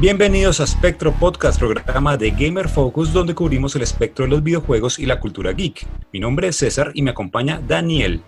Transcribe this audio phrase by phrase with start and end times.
[0.00, 4.98] Bienvenidos a Spectro Podcast, programa de Gamer Focus, donde cubrimos el espectro de los videojuegos
[4.98, 5.86] y la cultura geek.
[6.10, 8.22] Mi nombre es César y me acompaña Daniel.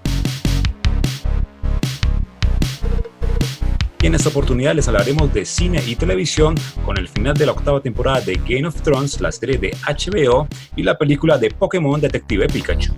[4.03, 7.81] En esta oportunidad les hablaremos de cine y televisión con el final de la octava
[7.81, 12.49] temporada de Game of Thrones, la serie de HBO y la película de Pokémon Detective
[12.49, 12.93] Pikachu.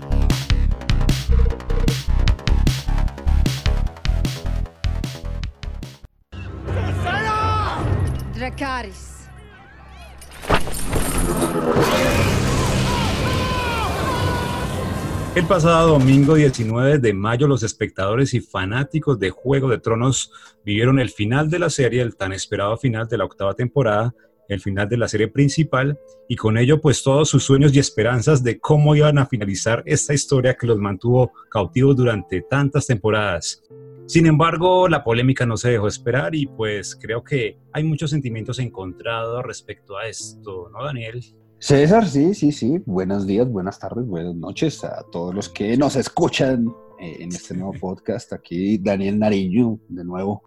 [15.35, 20.30] El pasado domingo 19 de mayo, los espectadores y fanáticos de Juego de Tronos
[20.65, 24.15] vivieron el final de la serie, el tan esperado final de la octava temporada,
[24.49, 28.45] el final de la serie principal, y con ello pues todos sus sueños y esperanzas
[28.45, 33.65] de cómo iban a finalizar esta historia que los mantuvo cautivos durante tantas temporadas.
[34.07, 38.59] Sin embargo, la polémica no se dejó esperar y pues creo que hay muchos sentimientos
[38.59, 41.23] encontrados respecto a esto, ¿no, Daniel?
[41.59, 42.83] César, sí, sí, sí.
[42.85, 46.69] Buenos días, buenas tardes, buenas noches a todos los que nos escuchan
[47.01, 48.35] eh, en este nuevo podcast.
[48.35, 50.43] Aquí Daniel Nariño, de nuevo,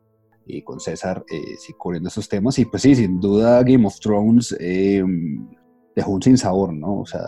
[0.46, 2.60] y con César, eh, sí, cubriendo esos temas.
[2.60, 5.04] Y pues sí, sin duda Game of Thrones eh,
[5.98, 7.00] dejó un sin sabor, ¿no?
[7.00, 7.24] O sea,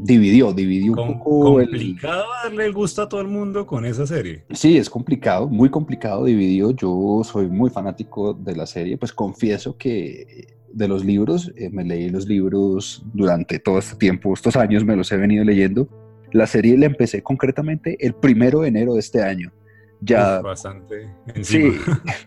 [0.00, 1.54] dividió, dividió un poco.
[1.54, 4.44] Complicado darle el gusto a todo el mundo con esa serie.
[4.50, 6.72] Sí, es complicado, muy complicado, dividió.
[6.72, 11.84] Yo soy muy fanático de la serie, pues confieso que de los libros, eh, me
[11.84, 15.86] leí los libros durante todo este tiempo, estos años me los he venido leyendo.
[16.32, 19.52] La serie la empecé concretamente el primero de enero de este año.
[20.04, 21.74] Ya, bastante Sí,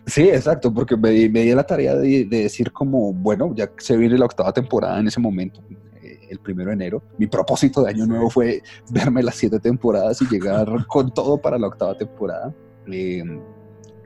[0.06, 4.24] sí, exacto, porque me, di la tarea de, decir como, bueno, ya se viene la
[4.24, 5.62] octava temporada en ese momento,
[6.02, 7.02] eh, el primero de enero.
[7.18, 11.58] Mi propósito de año nuevo fue verme las siete temporadas y llegar con todo para
[11.58, 12.54] la octava temporada.
[12.90, 13.22] Eh,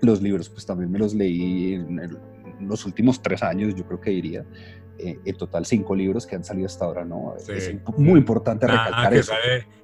[0.01, 2.19] los libros, pues también me los leí en el,
[2.61, 4.45] los últimos tres años, yo creo que diría.
[5.03, 7.35] Eh, en total cinco libros que han salido hasta ahora, ¿no?
[7.49, 9.33] Es muy importante ah, recalcar eso.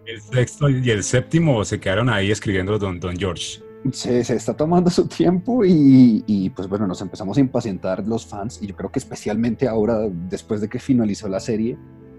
[0.04, 3.62] el sexto y el séptimo se quedaron ahí escribiendo Don, Don George.
[3.92, 8.26] Se, se, está tomando su tiempo y, y, pues bueno, nos empezamos a impacientar los
[8.26, 11.76] fans y yo creo que especialmente ahora, después de que finalizó la serie,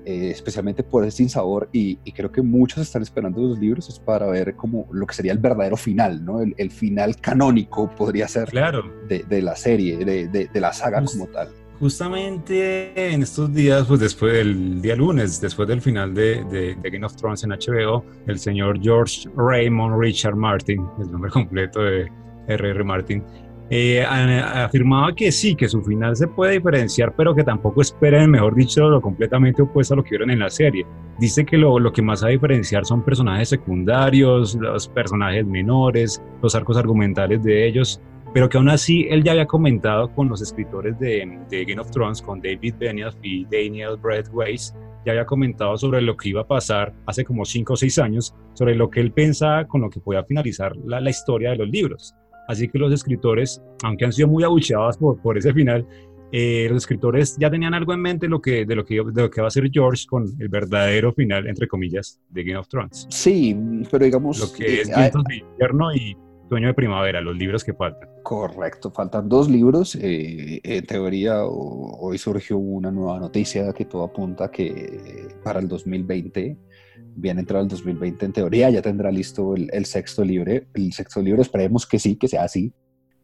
[0.10, 4.00] eh, especialmente por ese sin sabor y, creo que muchos están esperando los libros es
[4.00, 6.40] para ver como lo que sería el verdadero final, ¿no?
[6.42, 8.86] El, final canónico podría ser claro.
[9.10, 11.50] de, la serie, de, de, la saga como tal.
[11.80, 17.06] Justamente en estos días, pues después del día lunes, después del final de, de, Game
[17.06, 22.10] of Thrones en HBO, el señor George Raymond Richard Martin, el nombre completo de
[22.48, 22.84] R.R.
[22.84, 23.24] Martin,
[23.70, 28.56] eh, afirmaba que sí, que su final se puede diferenciar, pero que tampoco esperen, mejor
[28.56, 30.86] dicho, lo completamente opuesto a lo que vieron en la serie.
[31.20, 36.56] Dice que lo, lo que más a diferenciar son personajes secundarios, los personajes menores, los
[36.56, 38.02] arcos argumentales de ellos,
[38.38, 41.90] pero que aún así él ya había comentado con los escritores de, de Game of
[41.90, 46.42] Thrones, con David Benioff y Daniel Brett Weiss, ya había comentado sobre lo que iba
[46.42, 49.90] a pasar hace como 5 o 6 años, sobre lo que él pensaba con lo
[49.90, 52.14] que podía finalizar la, la historia de los libros.
[52.48, 55.88] Así que los escritores, aunque han sido muy abucheados por, por ese final,
[56.32, 59.32] eh, los escritores ya tenían algo en mente lo que, de, lo que, de lo
[59.32, 63.08] que va a ser George con el verdadero final, entre comillas, de Game of Thrones.
[63.10, 63.58] Sí,
[63.90, 64.40] pero digamos...
[64.40, 66.16] Lo que es eh, Vientos de Invierno y
[66.50, 68.10] Sueño de Primavera, los libros que faltan.
[68.24, 69.96] Correcto, faltan dos libros.
[70.02, 76.58] Eh, en teoría, hoy surgió una nueva noticia que todo apunta que para el 2020
[77.16, 80.52] bien entrado el 2020 en teoría, ya tendrá listo el, sexto libro.
[80.74, 82.72] El sexto libro, esperemos que sí, que sea así.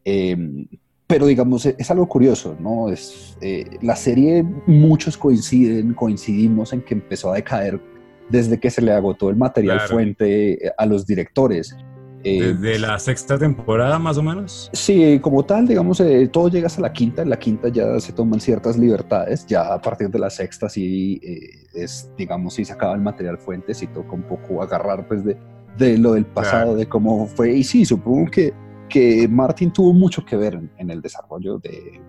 [0.03, 0.67] Em,
[1.05, 2.89] pero digamos, es algo curioso, ¿no?
[2.89, 7.79] Es, eh, la serie, muchos coinciden, coincidimos en que empezó a decaer
[8.29, 11.75] desde que se le agotó el material fuente a los directores.
[12.23, 14.69] Eh, ¿Desde la sexta temporada más o menos?
[14.71, 18.13] Sí, como tal, digamos, eh, todo llega hasta la quinta, en la quinta ya se
[18.13, 22.71] toman ciertas libertades, ya a partir de la sexta sí eh, es, digamos, sí se
[22.71, 25.37] acaba el material fuente, sí toca un poco agarrar pues de,
[25.77, 28.53] de lo del pasado, de cómo fue, y sí, supongo que,
[28.87, 32.01] que Martin tuvo mucho que ver en, el desarrollo de,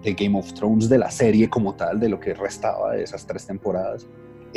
[0.00, 3.26] de Game of Thrones, de la serie como tal, de lo que restaba de esas
[3.26, 4.06] tres temporadas.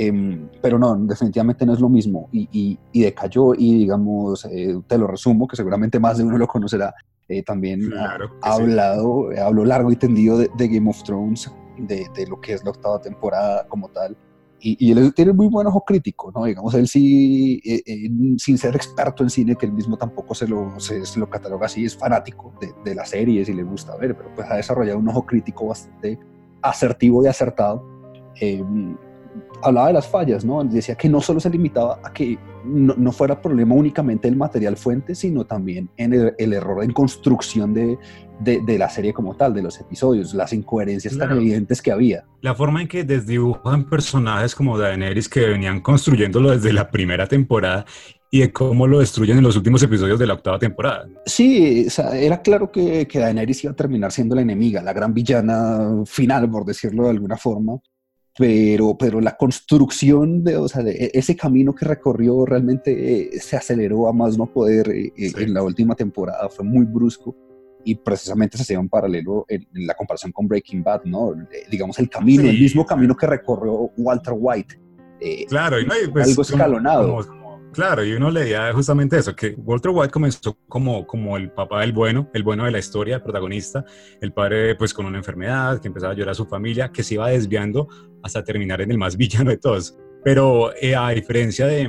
[0.02, 2.48] Em, pero no, definitivamente no es lo mismo y,
[2.94, 6.96] y, decayó y digamos, eh, te lo resumo, que seguramente más de uno lo conocerá,
[7.28, 12.28] eh, también ha, hablado, eh, habló largo y tendido de, Game of Thrones, de, de,
[12.28, 14.16] lo que es la octava temporada como tal.
[14.62, 16.46] Y, y, él tiene muy buen ojo crítico, ¿no?
[16.46, 17.62] Digamos, él sí,
[18.38, 21.84] sin ser experto en cine, que él mismo tampoco se lo, se, lo cataloga así,
[21.84, 25.10] es fanático de, de las series y le gusta ver, pero pues ha desarrollado un
[25.10, 26.18] ojo crítico bastante
[26.62, 27.84] asertivo y acertado.
[28.40, 28.64] Eh,
[29.62, 30.64] hablaba de las fallas, ¿no?
[30.64, 35.16] Decía que no solo se limitaba a que no, fuera problema únicamente del material fuente,
[35.16, 37.98] sino también en el, error en construcción de,
[38.40, 42.26] de, la serie como tal, de los episodios, las incoherencias tan evidentes que había.
[42.42, 47.86] La forma en que desdibujan personajes como Daenerys que venían construyéndolo desde la primera temporada
[48.32, 51.08] y de cómo lo destruyen en los últimos episodios de la octava temporada.
[51.26, 56.04] Sí, era claro que, que Daenerys iba a terminar siendo la enemiga, la gran villana
[56.06, 57.80] final, por decirlo de alguna forma
[58.40, 63.40] pero, pero la construcción de, o sea, de e, ese camino que recorrió realmente eh,
[63.42, 67.36] se aceleró a más no poder eh, eh, en la última temporada, fue muy brusco
[67.84, 71.34] y precisamente se hacía un paralelo en, la comparación con Breaking Bad, ¿no?
[71.70, 74.80] digamos el camino, el mismo camino que recorrió Walter White.
[75.50, 77.20] claro, y no, pues, algo escalonado.
[77.72, 81.94] Claro, y uno leía justamente eso, que Walter White comenzó como, como el papá del
[81.94, 83.86] bueno, el bueno de la historia, el protagonista,
[84.22, 87.14] el padre pues con una enfermedad, que empezaba a llorar a su familia, que se
[87.14, 87.88] iba desviando
[88.24, 89.98] hasta terminar en el más villano de todos.
[90.24, 91.88] Pero eh, a diferencia de,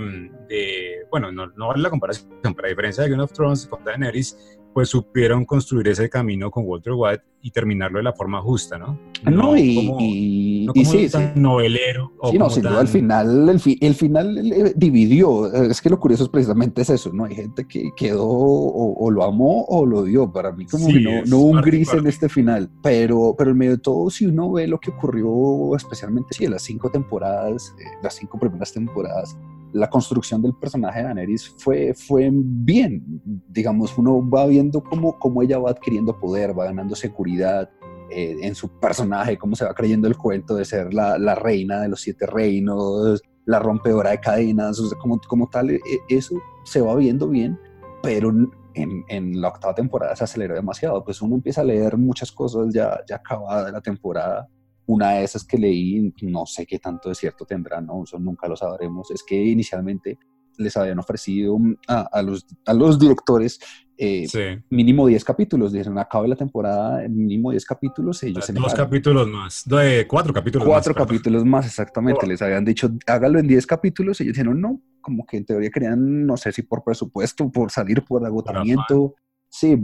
[0.49, 3.83] de bueno, no, no vale la comparación, pero a diferencia de Game of Thrones con
[3.83, 4.37] Daenerys,
[4.73, 8.99] pues supieron construir ese camino con Walter White y terminarlo de la forma justa, ¿no?
[9.25, 12.13] Ah, no, y, como, sí, novelero.
[12.31, 15.53] sí, no, sin duda, al final, el, final eh, dividió.
[15.53, 17.25] Es que lo curioso es precisamente es eso, ¿no?
[17.25, 20.31] Hay gente que quedó o, lo amó o lo odió.
[20.31, 22.71] Para mí como que no, hubo un gris en este final.
[22.83, 26.53] Pero, pero en medio de todo, si uno ve lo que ocurrió, especialmente, sí, en
[26.53, 29.37] las cinco temporadas, eh, las cinco primeras temporadas,
[29.73, 33.03] la construcción del personaje de Daenerys fue, fue bien.
[33.49, 37.71] Digamos, uno va viendo cómo, cómo ella va adquiriendo poder, va ganando seguridad
[38.11, 41.81] eh, en su personaje, cómo se va creyendo el cuento de ser la, la reina
[41.81, 46.95] de los siete reinos, la rompedora de cadenas, como, como tal, e, eso se va
[46.97, 47.59] viendo bien,
[48.03, 48.31] pero
[48.75, 51.05] en, en, la octava temporada se aceleró demasiado.
[51.05, 54.49] Pues uno empieza a leer muchas cosas ya, ya acabada la temporada
[54.87, 58.05] una de esas que leí, no sé qué tanto de cierto tendrá, ¿no?
[58.05, 59.11] Eso nunca lo sabremos.
[59.11, 60.19] Es que inicialmente
[60.59, 63.59] les habían ofrecido a, los, a los directores
[64.03, 65.73] eh, mínimo 10 capítulos.
[65.73, 68.23] Dijeron, acabe la temporada, mínimo 10 capítulos.
[68.23, 72.27] Ellos Dos capítulos más, de cuatro capítulos cuatro capítulos más, exactamente.
[72.27, 74.21] Les habían dicho, hágalo en 10 capítulos.
[74.21, 78.03] Ellos dijeron, no, como que en teoría querían, no sé si por presupuesto, por salir,
[78.03, 79.15] por agotamiento.
[79.53, 79.77] Sí,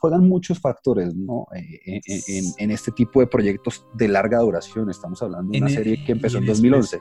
[0.00, 1.46] juegan muchos factores ¿no?
[1.54, 4.88] Eh, eh, en, este tipo de proyectos de larga duración.
[4.88, 6.98] Estamos hablando de una serie que empezó en, 2011.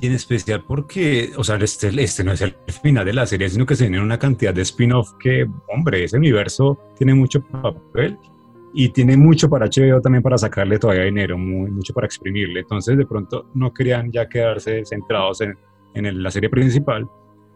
[0.00, 3.50] y en especial porque, o sea, este, este no es el final de la serie,
[3.50, 8.16] sino que se viene una cantidad de spin-off que, hombre, ese universo tiene mucho papel
[8.72, 12.60] y tiene mucho para HBO también para sacarle todavía dinero, muy, mucho para exprimirle.
[12.60, 15.54] Entonces, de pronto, no querían ya quedarse centrados en,
[15.92, 17.06] en la serie principal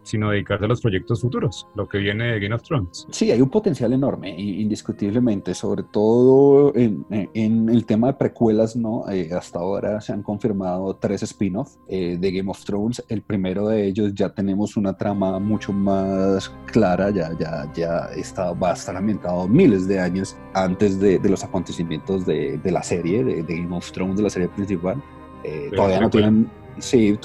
[0.05, 3.07] sino dedicarse a los proyectos futuros, lo que viene de Game of Thrones.
[3.09, 9.09] Sí, hay un potencial enorme, indiscutiblemente, sobre todo en, el tema de precuelas, ¿no?
[9.09, 13.03] Eh, hasta ahora se han confirmado tres spin-offs eh, de Game of Thrones.
[13.09, 18.53] El primero de ellos ya tenemos una trama mucho más clara, ya, ya, ya está,
[18.53, 23.41] va a estar ambientado miles de años antes de, los acontecimientos de, la serie, de,
[23.43, 25.01] Game of Thrones, de la serie principal.
[25.43, 27.17] Eh, todavía no tienen Sí,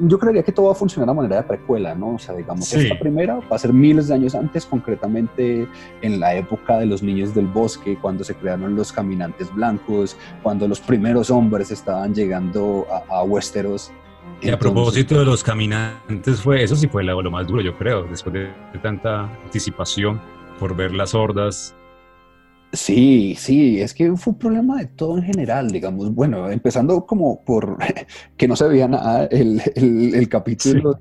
[0.00, 2.14] yo creería que todo va a funcionar a manera de precuela, ¿no?
[2.14, 5.68] O sea, digamos, esta primera va a ser miles de años antes, concretamente
[6.02, 10.66] en la época de los niños del bosque, cuando se crearon los caminantes blancos, cuando
[10.66, 13.92] los primeros hombres estaban llegando a, Westeros.
[14.40, 17.76] Y a propósito de los caminantes, fue eso sí fue lo, lo más duro, yo
[17.76, 18.50] creo, después de
[18.82, 20.20] tanta anticipación
[20.58, 21.74] por ver las hordas
[22.70, 27.42] Sí, sí, es que fue un problema de todo en general, digamos, bueno, empezando como
[27.42, 27.78] por
[28.36, 31.00] que no se veía nada el, el, capítulo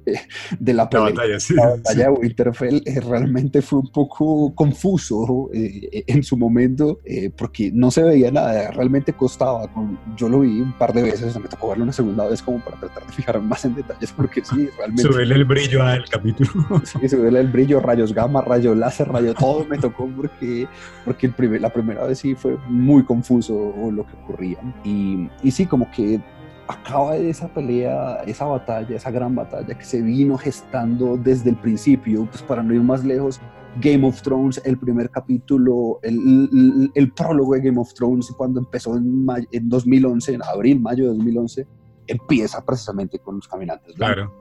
[0.59, 1.55] de, la, batalla, sí,
[1.93, 7.91] de Winterfell, eh, realmente fue un poco confuso eh, en su momento eh, porque no
[7.91, 9.69] se veía nada, realmente costaba,
[10.15, 12.79] yo lo vi un par de veces, me tocó verlo una segunda vez como para
[12.79, 15.03] tratar de fijarme más en detalles porque sí, realmente...
[15.03, 16.49] Subirle el brillo al capítulo.
[16.85, 20.65] Sí, subirle el brillo, rayos gamma, rayos láser, rayos, todo me tocó porque,
[21.03, 24.57] porque el primer la primera vez sí fue muy confuso lo que ocurría.
[24.83, 26.21] Y, y sí, como que
[26.67, 31.55] acaba de esa pelea, esa batalla, esa gran batalla que se vino gestando desde el
[31.55, 33.39] principio, pues para no ir más lejos,
[33.79, 38.97] Game of Thrones, el primer capítulo, el, el, prólogo de Game of Thrones, cuando empezó
[38.97, 41.67] en, en 2011, en abril, mayo de 2011,
[42.07, 43.93] empieza precisamente con los caminantes.
[43.95, 44.33] Claro.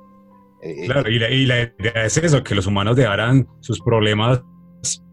[0.63, 4.43] Eh, claro, y la, y la idea es eso, que los humanos dejaran sus problemas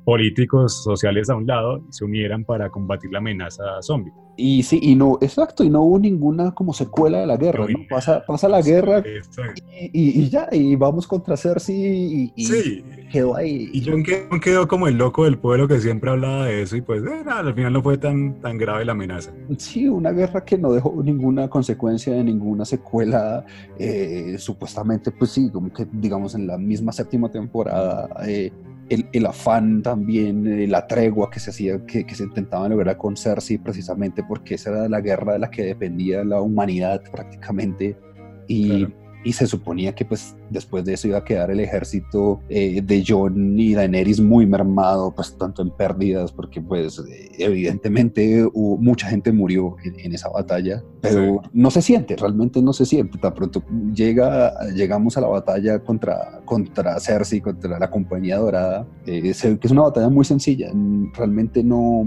[0.04, 4.12] políticos sociales a un lado se unieran para combatir la amenaza zombie.
[4.36, 7.80] Y sí, y no, exacto, y no hubo ninguna como secuela de la guerra, ¿no?
[7.88, 9.04] Pasa, pasa la guerra
[9.94, 12.84] y, ya, y vamos contra Cersei y, sí.
[13.12, 13.70] quedó ahí.
[13.72, 14.04] Y Jon
[14.42, 17.54] quedó, como el loco del pueblo que siempre hablaba de eso y pues eh, al
[17.54, 19.32] final no fue tan, tan grave la amenaza.
[19.58, 23.46] Sí, una guerra que no dejó ninguna consecuencia de ninguna secuela,
[23.78, 28.10] eh, supuestamente pues sí, como que digamos en la misma séptima temporada.
[28.28, 28.52] Eh,
[28.90, 33.58] el, afán también, eh, la tregua que se hacía, que, se intentaba lograr con Cersei,
[33.58, 37.98] precisamente porque esa era la guerra de la que dependía la humanidad prácticamente.
[38.48, 38.88] Y,
[39.24, 43.04] y se suponía que pues después de eso iba a quedar el ejército eh, de
[43.06, 47.02] Jon y Daenerys muy mermado, pues tanto en pérdidas, porque pues
[47.38, 52.86] evidentemente hubo, mucha gente murió en, esa batalla, pero no se siente, realmente no se
[52.86, 53.64] siente, tan pronto
[53.94, 59.72] llega, llegamos a la batalla contra, contra Cersei, contra la Compañía Dorada, eh, que es
[59.72, 60.72] una batalla muy sencilla,
[61.16, 62.06] realmente no,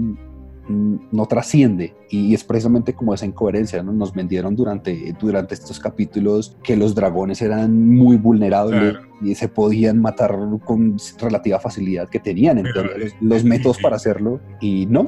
[0.69, 3.93] no trasciende y es precisamente como esa incoherencia, ¿no?
[3.93, 10.01] Nos vendieron durante, durante estos capítulos que los dragones eran muy vulnerables y se podían
[10.01, 15.03] matar con relativa facilidad, que tenían entonces los, métodos para hacerlo y no.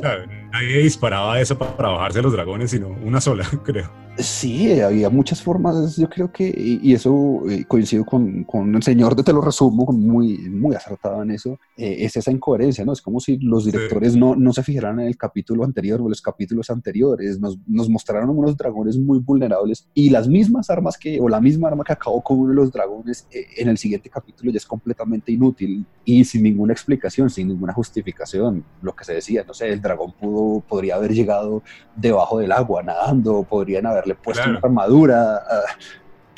[0.51, 3.89] nadie disparaba eso para bajarse los dragones, sino una sola, creo.
[4.19, 9.15] Sí, había muchas formas, yo creo que, y, eso eh, coincido con, con, el señor
[9.15, 12.91] de Te lo resumo, muy, muy acertado en eso, eh, es esa incoherencia, ¿no?
[12.91, 16.21] Es como si los directores no, no se fijaran en el capítulo anterior o los
[16.21, 21.29] capítulos anteriores, nos, nos, mostraron unos dragones muy vulnerables y las mismas armas que, o
[21.29, 24.51] la misma arma que acabó con uno de los dragones eh, en el siguiente capítulo
[24.51, 29.43] ya es completamente inútil y sin ninguna explicación, sin ninguna justificación, lo que se decía,
[29.45, 31.63] no sé, el dragón pudo, podría haber llegado
[31.95, 35.35] debajo del agua nadando, podrían haber le puesto una armadura.
[35.37, 35.61] Ah,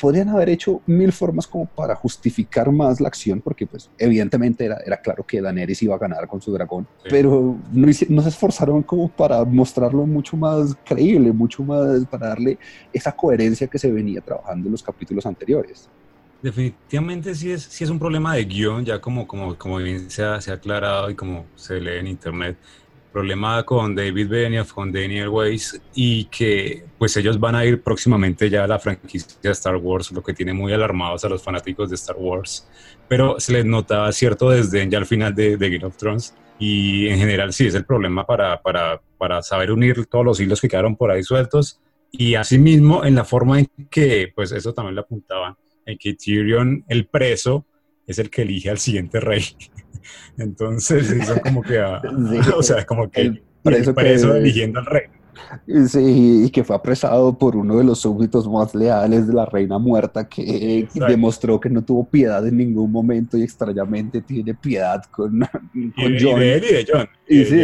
[0.02, 4.78] podrían haber hecho mil formas como para justificar más la acción, porque pues evidentemente era,
[4.84, 8.82] era claro que Daenerys iba a ganar con su dragón, pero no, no, se esforzaron
[8.82, 12.58] como para mostrarlo mucho más creíble, mucho más para darle
[12.92, 15.88] esa coherencia que se venía trabajando en los capítulos anteriores.
[16.42, 20.24] Definitivamente sí es, sí es un problema de guion, ya como, como, como bien se
[20.24, 22.56] ha, se ha aclarado y como se lee en internet,
[23.12, 28.50] problema con David Benioff, con Daniel Weiss y que pues ellos van a ir próximamente
[28.50, 31.90] ya a la franquicia de Star Wars, lo que tiene muy alarmados a los fanáticos
[31.90, 32.66] de Star Wars,
[33.06, 37.18] pero se les notaba cierto desdén ya al final de, Game of Thrones y en
[37.18, 40.96] general sí es el problema para, para, para saber unir todos los hilos que quedaron
[40.96, 41.80] por ahí sueltos.
[42.14, 46.84] Y asimismo en la forma en que, pues eso también lo apuntaban, en que Tyrion,
[46.88, 47.66] el preso,
[48.06, 49.44] es el que elige al siguiente rey.
[50.38, 51.80] Entonces, eso como que,
[52.56, 53.42] o sea, como que el
[53.94, 55.04] preso, eligiendo al rey.
[55.88, 59.78] Sí, y que fue apresado por uno de los súbditos más leales de la reina
[59.78, 65.40] muerta, que demostró que no tuvo piedad en ningún momento y extrañamente tiene piedad con,
[65.40, 66.36] con John.
[66.36, 67.08] Y de él y de John.
[67.28, 67.62] Y, sí,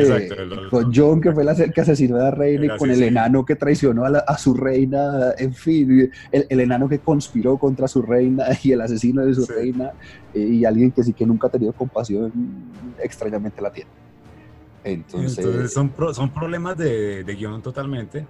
[0.70, 3.56] con John, que fue el que asesinó a la reina, y con el enano que
[3.56, 8.46] traicionó a, a su reina, en fin, el, el, enano que conspiró contra su reina
[8.62, 9.92] y el asesino de su reina,
[10.32, 12.32] eh, y alguien que sí que nunca ha tenido compasión,
[13.02, 14.07] extrañamente la tiene.
[14.84, 18.26] Entonces, son, son problemas de, de guion totalmente.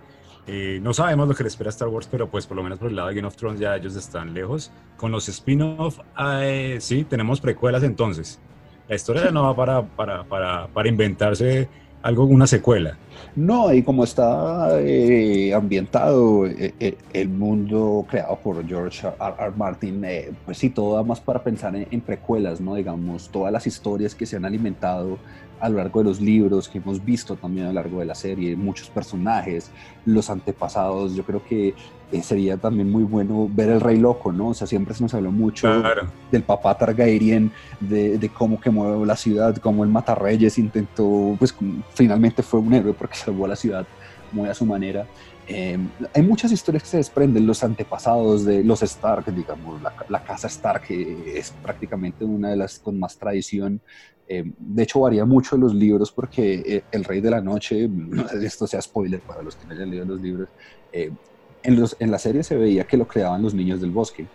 [0.51, 2.79] Eh, no sabemos lo que le espera a Star Wars, pero pues por lo menos
[2.79, 4.73] por el lado de Game of Thrones ya ellos están lejos.
[4.97, 8.41] Con los spin-off, eh, sí, tenemos precuelas entonces.
[8.89, 11.69] La historia no va para, para, para, para inventarse
[12.01, 12.97] algo, una secuela.
[13.37, 19.35] No, y como está eh, ambientado el mundo creado por George R.
[19.39, 19.53] R.
[19.55, 20.03] Martin,
[20.47, 22.75] pues sí, todo da más para pensar en, en, precuelas, ¿no?
[22.75, 25.19] Digamos, todas las historias que se han alimentado
[25.61, 28.15] a lo largo de los libros que hemos visto también a lo largo de la
[28.15, 29.71] serie, muchos personajes,
[30.05, 31.75] los antepasados, yo creo que
[32.11, 34.49] eh, sería también muy bueno ver el Rey Loco, ¿no?
[34.49, 35.69] O sea, siempre se nos habló mucho
[36.31, 41.55] del papá Targaryen, de, de, cómo quemó la ciudad, cómo el Matarreyes intentó, pues
[41.95, 43.87] finalmente fue un héroe porque salvó a la ciudad
[44.33, 45.07] muy a su manera.
[45.49, 50.23] Em, hay muchas historias que se desprenden, los antepasados de los Stark, digamos, la, la
[50.23, 53.81] casa Stark es prácticamente una de las con más tradición
[54.29, 57.89] eh, de hecho, varía mucho en los libros porque eh, El Rey de la Noche,
[58.39, 60.49] si esto sea spoiler para los que no hayan leído los libros,
[60.93, 61.11] eh,
[61.63, 64.27] en, los, en la serie se veía que lo creaban los niños del bosque.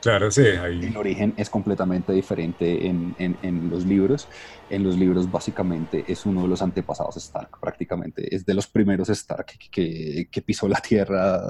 [0.00, 0.42] Claro, sí.
[0.42, 0.86] Ahí...
[0.86, 4.28] El origen es completamente diferente en, en, en, los libros.
[4.70, 8.34] En los libros, básicamente, es uno de los antepasados Stark, prácticamente.
[8.34, 11.40] Es de los primeros Stark que, que, pisó la tierra,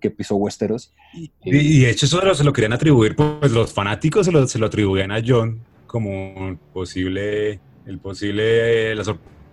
[0.00, 0.92] que pisó Westeros.
[1.12, 4.58] Y, y, de hecho, eso se lo querían atribuir, pues los fanáticos se lo, se
[4.58, 5.60] lo atribuían a John
[5.94, 9.04] como posible, el posible, la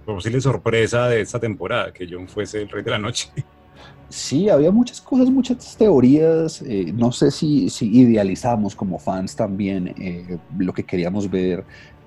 [0.04, 3.30] posible sorpresa de esta temporada, que John fuese el rey de la noche.
[4.12, 6.62] Sí, había muchas cosas, muchas teorías.
[6.64, 11.64] Eh, no sé si, si, idealizamos como fans también eh, lo que queríamos ver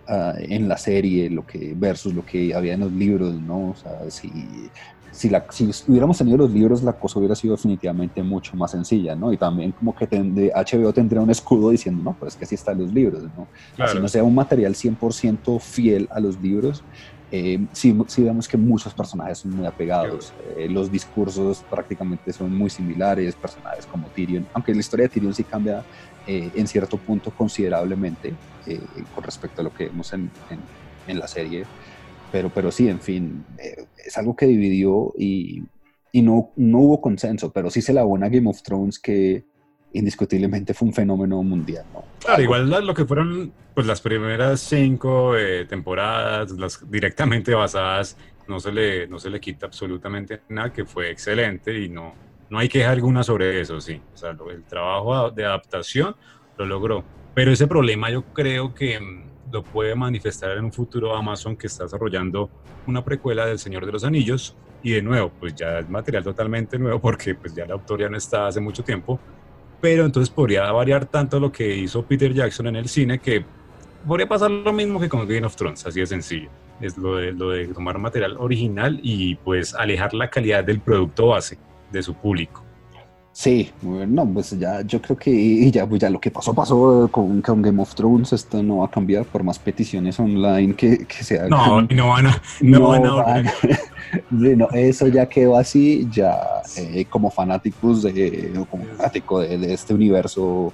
[0.07, 3.71] ah, en la serie lo que, versus lo que había en los libros, ¿no?
[3.71, 4.31] O sea, si,
[5.13, 9.17] si, la, si hubiéramos tenido los libros, la cosa hubiera sido definitivamente mucho más sencilla,
[9.17, 9.33] ¿no?
[9.33, 12.93] Y también como que HBO tendría un escudo diciendo, no, pues que así están los
[12.93, 13.47] libros, ¿no?
[13.83, 16.85] Así no sea un material 100% fiel a los libros,
[17.37, 22.71] eh, sí, vemos que muchos personajes son muy apegados, eh, los discursos prácticamente son muy
[22.71, 25.83] similares, personajes como Tyrion, aunque la historia de Tyrion sí cambia
[26.29, 28.35] eh, en cierto punto considerablemente
[28.69, 28.79] eh,
[29.12, 30.31] con respecto a lo que vemos en,
[31.09, 31.64] en, la serie,
[32.31, 35.64] pero, pero sí, en fin, es algo que dividió y,
[36.12, 39.45] y no, no hubo consenso, pero sí se la buena Game of Thrones que
[39.95, 41.85] indiscutiblemente fue un fenómeno mundial.
[41.93, 42.05] ¿no?
[42.21, 48.61] Claro, igual lo que fueron pues, las primeras cinco eh, temporadas, las directamente basadas, no
[48.61, 52.13] se, le, no se le quita absolutamente nada, que fue excelente y no,
[52.51, 54.01] no hay queja alguna sobre eso, sí.
[54.13, 56.15] O sea, el trabajo de adaptación
[56.59, 57.05] lo logró.
[57.35, 61.67] Pero ese problema yo creo que mm, lo puede manifestar en un futuro Amazon que
[61.67, 62.51] está desarrollando
[62.87, 66.79] una precuela del Señor de los Anillos y de nuevo, pues ya es material totalmente
[66.79, 69.19] nuevo porque pues ya la autor ya no está hace mucho tiempo,
[69.85, 73.45] pero entonces podría variar tanto lo que hizo Peter Jackson en el cine que
[74.09, 76.49] podría pasar lo mismo que con Game of Thrones, así de sencillo.
[76.81, 81.26] Es lo de, lo de tomar material original y pues alejar la calidad del producto
[81.26, 81.59] base
[81.93, 82.63] de su público.
[83.35, 87.43] Sí, bueno, pues ya yo creo que ya, pues ya lo que pasó, pasó con,
[87.43, 91.25] con, Game of Thrones, esto no va a cambiar por más peticiones online que, que
[91.25, 91.50] se hagan.
[91.50, 93.53] No, no van a, no, van a,
[94.31, 100.73] no, eso ya quedó así, ya eh, como fanáticos de, como fanático de, este universo,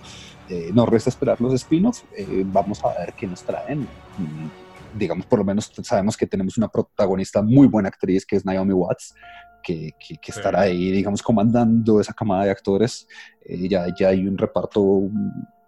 [0.50, 3.88] eh, nos resta esperar los spin-offs, eh, vamos a ver qué nos traen.
[4.18, 8.44] Mm, digamos, por lo menos sabemos que tenemos una protagonista muy buena actriz que es
[8.44, 9.14] Naomi Watts,
[9.62, 13.06] que, que, estará ahí, digamos, comandando esa camada de actores.
[13.46, 15.10] ya, ya hay un reparto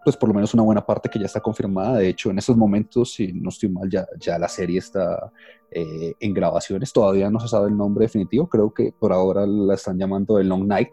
[0.03, 1.97] pues por lo menos una buena parte que ya está confirmada.
[1.97, 5.31] De hecho, en estos momentos, si no estoy mal, ya, ya la serie está
[5.71, 6.91] eh, en grabaciones.
[6.91, 8.47] Todavía no se sabe el nombre definitivo.
[8.47, 10.91] Creo que por ahora la están llamando The Long Night.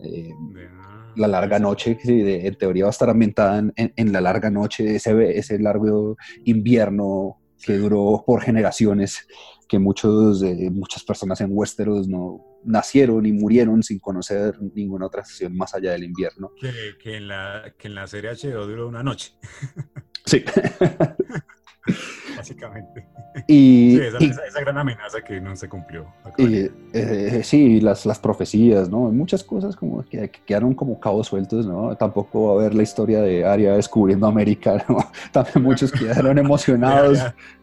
[0.00, 0.34] Eh,
[1.16, 4.96] la larga noche, que en teoría va a estar ambientada en, en, la larga noche,
[4.96, 9.24] ese, ese largo invierno que duró por generaciones,
[9.64, 15.22] que muchos, eh, muchas personas en Westeros no, nacieron y murieron sin conocer ninguna otra
[15.22, 16.50] estación más allá del invierno.
[16.60, 19.32] Que, que, en, la, que en la serie HBO duró una noche.
[20.26, 20.42] Sí.
[22.36, 23.06] Básicamente.
[23.46, 26.06] Y, esa, gran amenaza que no se cumplió.
[26.38, 29.00] Y, eh, sí, las, las profecías, ¿no?
[29.10, 31.94] Muchas cosas como que, quedaron como cabos sueltos, ¿no?
[31.96, 34.96] Tampoco va a haber la historia de Aria descubriendo América, ¿no?
[35.32, 37.18] También muchos quedaron emocionados.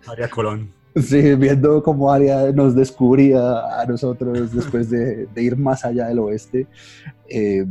[0.08, 0.81] Aria Colón.
[0.96, 6.68] Sí, viendo cómo Aria nos descubría a nosotros después de, ir más allá del oeste.
[7.30, 7.66] Eh,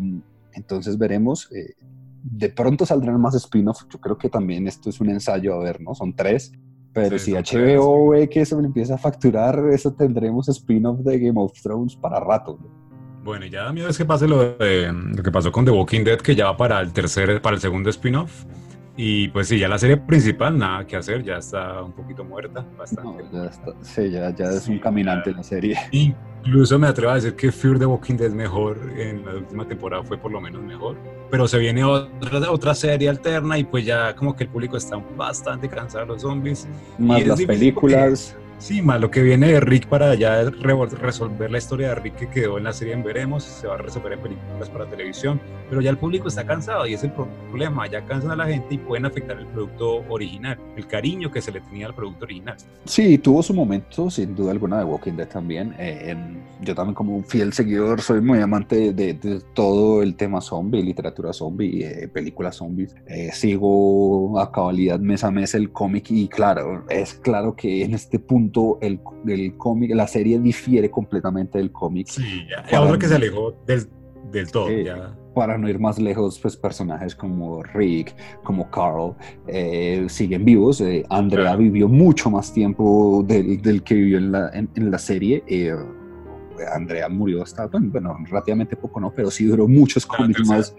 [0.55, 1.51] entonces veremos.
[1.53, 1.75] Eh,
[2.23, 3.87] de pronto saldrán más spin-offs.
[3.91, 5.95] Yo creo que también esto es un ensayo a ver, ¿no?
[5.95, 6.53] Son tres.
[6.93, 11.53] Pero si HBO ve que eso empieza a facturar, eso tendremos spin-off de Game of
[11.63, 12.59] Thrones para rato.
[13.23, 16.19] Bueno, ya da miedo es que pase lo, lo que pasó con The Walking Dead,
[16.19, 18.45] que ya va para el tercer, para el segundo spin-off.
[19.03, 22.67] Y pues sí, ya la serie principal, nada que hacer, ya está un poquito muerta,
[22.77, 23.25] bastante.
[23.33, 25.75] ya está, sí, ya, ya es un caminante la serie.
[25.91, 29.67] Incluso me atrevo a decir que Fear the Walking Dead es mejor, en la última
[29.67, 30.99] temporada fue por lo menos mejor.
[31.31, 34.99] Pero se viene otra, otra serie alterna y pues ya como que el público está
[35.17, 36.69] bastante cansado de los zombies.
[36.99, 38.37] Más las películas.
[38.61, 42.29] Sí, más lo que viene de Rick para ya resolver la historia de Rick que
[42.29, 45.81] quedó en la serie en Veremos, se va a resolver en películas para televisión, pero
[45.81, 48.79] ya el público está cansado y es el problema, ya cansan a la gente y
[48.79, 52.55] pueden afectar el producto original, el cariño que se le tenía al producto original.
[52.85, 55.75] Sí, tuvo su momento, sin duda alguna, de Walking Dead también.
[55.79, 56.15] Eh,
[56.61, 61.33] yo también como un fiel seguidor soy muy amante de, todo el tema zombie, literatura
[61.33, 62.95] zombie, eh, películas zombies.
[63.07, 67.95] Eh, sigo a cabalidad mes a mes el cómic y claro, es claro que en
[67.95, 68.50] este punto
[68.81, 72.09] el, el cómic, la serie difiere completamente del cómic.
[72.09, 73.89] Sí, ya, otro que se alejó del,
[74.31, 74.71] del todo.
[74.71, 75.17] ya.
[75.35, 79.15] Para no ir más lejos, pues personajes como Rick, como Carl,
[79.47, 80.81] eh, siguen vivos.
[80.81, 85.45] Eh, Andrea vivió mucho más tiempo del, del que vivió en la, en, la serie.
[85.47, 85.73] Eh,
[86.75, 89.13] Andrea murió hasta, bueno, relativamente poco, ¿no?
[89.15, 90.77] Pero sí duró muchos cómics más.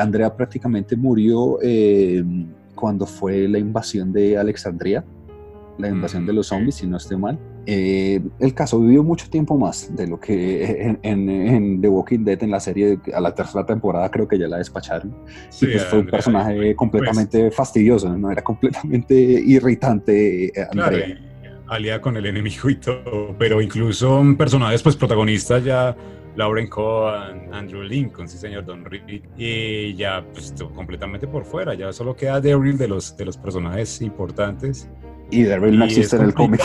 [0.00, 1.58] Andrea prácticamente murió
[2.76, 5.04] cuando fue la invasión de Alexandria
[5.78, 7.38] la invasión de los zombies, si no estoy mal.
[7.66, 12.50] Eh, el caso vivió mucho tiempo más de lo que en, The Walking Dead, en
[12.50, 15.14] la serie, a la tercera temporada creo que ya la despacharon.
[15.50, 18.30] Sí, pues fue un personaje pues, completamente fastidioso, ¿no?
[18.30, 19.14] Era completamente
[19.46, 20.46] irritante.
[20.46, 21.18] Eh,
[21.66, 25.96] alía con el enemigo y todo, pero incluso personajes pues protagonistas ya
[26.36, 31.92] Lauren Cohen, Andrew Lincoln, sí señor, Don Rick, y ya pues completamente por fuera, ya
[31.92, 34.88] solo queda Daryl de los, de los personajes importantes.
[35.30, 36.60] Y Daryl no existe en el cómic.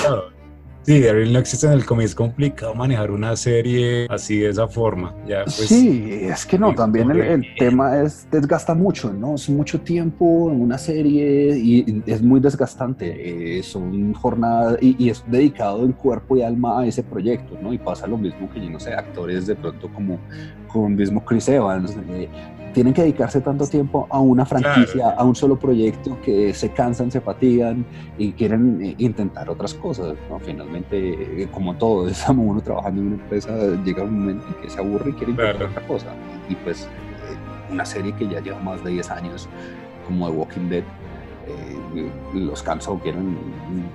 [0.84, 4.68] Sí, Daryl no existe en el cómic, es complicado manejar una serie así de esa
[4.68, 5.14] forma.
[5.28, 9.36] Ya, pues, sí, es que no, también el, tema es desgasta mucho, ¿no?
[9.36, 13.58] Es mucho tiempo en una serie y es muy desgastante.
[13.60, 17.74] Eh, son jornadas y, es dedicado en cuerpo y alma a ese proyecto, ¿no?
[17.74, 20.20] Y pasa lo mismo que yo no sé, actores de pronto como
[20.70, 21.96] con mismo Chris Evans.
[22.10, 22.30] Eh,
[22.74, 27.12] tienen que dedicarse tanto tiempo a una franquicia, a un solo proyecto, que se cansan,
[27.12, 27.86] se fatigan
[28.18, 30.16] y quieren eh, intentar otras cosas.
[30.30, 30.40] ¿no?
[30.40, 33.50] Finalmente, eh, como todo, es como uno trabajando en una empresa,
[33.84, 36.08] llega un momento en que se aburre y quiere intentar otra cosa.
[36.50, 39.50] Y pues eh, una serie que ya lleva más de 10 años,
[40.08, 40.84] como The Walking Dead,
[41.50, 43.38] eh, los cansó, quieren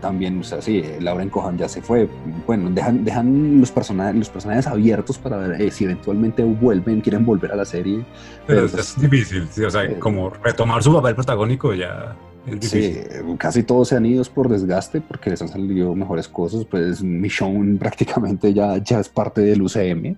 [0.00, 2.08] también, o sea, sí, Lauren Cohan ya se fue,
[2.46, 7.24] bueno, dejan, dejan los, personajes, los personajes abiertos para ver eh, si eventualmente vuelven, quieren
[7.24, 8.04] volver a la serie.
[8.46, 12.16] Pero, es, pues, difícil, o sea, eh, como retomar su papel protagónico ya...
[12.46, 13.02] Es difícil.
[13.10, 17.02] Sí, casi todos se han ido por desgaste porque les han salido mejores cosas, pues
[17.02, 20.16] Michonne prácticamente ya, ya es parte del UCM.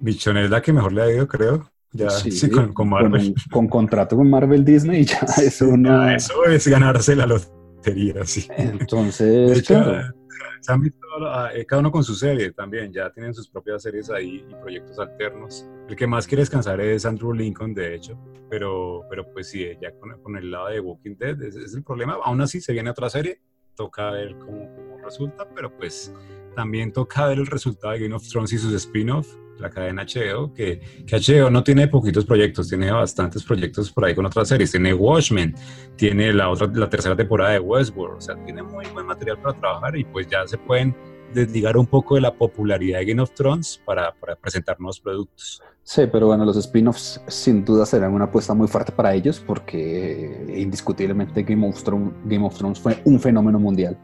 [0.00, 1.73] Michonne es la que mejor le ha ido, creo.
[1.96, 3.34] Ya, sí, con, Marvel.
[3.52, 6.08] Con, contrato con Marvel Disney, ya eso no.
[6.08, 8.48] eso es ganarse la lotería, sí.
[8.56, 14.54] Entonces, eh, cada uno con su serie también, ya tienen sus propias series ahí y
[14.56, 15.68] proyectos alternos.
[15.88, 18.18] El que más quiere descansar es Andrew Lincoln, de hecho,
[18.50, 22.18] pero, pero pues sí, ya con, el lado de Walking Dead es, es, el problema.
[22.24, 23.40] Aún así, se viene otra serie,
[23.76, 26.12] toca ver cómo, cómo resulta, pero pues
[26.54, 30.52] también toca ver el resultado de Game of Thrones y sus spin-offs la cadena HBO,
[30.52, 34.70] que, que HBO no tiene poquitos proyectos, tiene bastantes proyectos por ahí con otras series.
[34.70, 35.54] Tiene Watchmen,
[35.96, 39.58] tiene la, otra, la tercera temporada de Westworld, o sea, tiene muy buen material para
[39.58, 40.94] trabajar y pues ya se pueden
[41.32, 45.60] desligar un poco de la popularidad de Game of Thrones para, para presentar nuevos productos.
[45.82, 50.46] Sí, pero bueno, los spin-offs sin duda serán una apuesta muy fuerte para ellos porque
[50.56, 53.98] indiscutiblemente Game of Thrones, Game of Thrones fue un fenómeno mundial.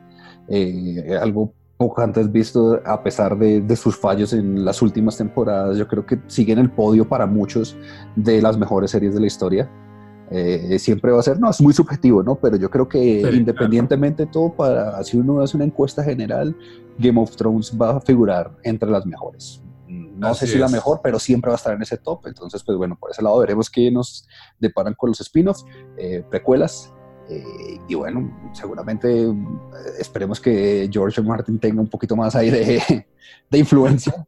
[0.49, 5.89] Eh, algo poco antes visto, a pesar de, sus fallos en las últimas temporadas, yo
[5.89, 7.75] creo que sigue en el podio para muchos
[8.17, 9.71] de las mejores series de la historia.
[10.31, 12.35] Eh, siempre va a ser, no, es muy subjetivo, ¿no?
[12.35, 16.55] Pero yo creo que independientemente de todo, para, si uno hace una encuesta general,
[16.99, 19.63] Game of Thrones va a figurar entre las mejores.
[19.89, 22.27] No sé si la mejor, pero siempre va a estar en ese top.
[22.27, 25.65] Entonces, pues bueno, por ese lado veremos qué nos deparan con los spin-offs,
[25.97, 26.93] eh, precuelas
[27.31, 29.35] eh, y bueno, seguramente eh,
[29.99, 33.07] esperemos que George Martin tenga un poquito más ahí de,
[33.51, 34.27] de influencia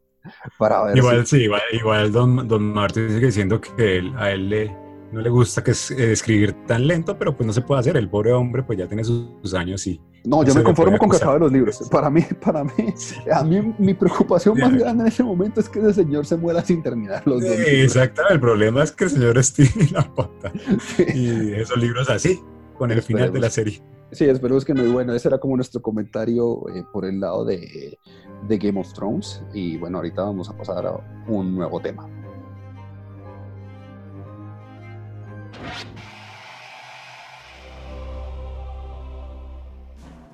[0.56, 0.96] para ver.
[0.96, 4.76] Igual, sí, igual, igual Don, Don Martin sigue diciendo que a él le,
[5.10, 7.96] no le gusta que es, eh, escribir tan lento, pero pues no se puede hacer.
[7.96, 10.00] El pobre hombre pues ya tiene sus, años y...
[10.24, 11.88] No, yo me conformo con que acabe los libros.
[11.90, 12.94] Para mí, para mí,
[13.32, 16.64] a mí mi preocupación más grande en ese momento es que ese señor se muera
[16.64, 17.66] sin terminar los libros.
[17.66, 20.52] Exacto, el problema es que el señor estire la pata.
[21.14, 22.40] Y esos libros así
[22.76, 23.82] con el final de la serie.
[24.12, 24.84] Sí, esperemos que no.
[24.84, 27.98] Y bueno, ese era como nuestro comentario eh, por el lado de,
[28.46, 29.42] de Game of Thrones.
[29.54, 32.06] Y bueno, ahorita vamos a pasar a un nuevo tema.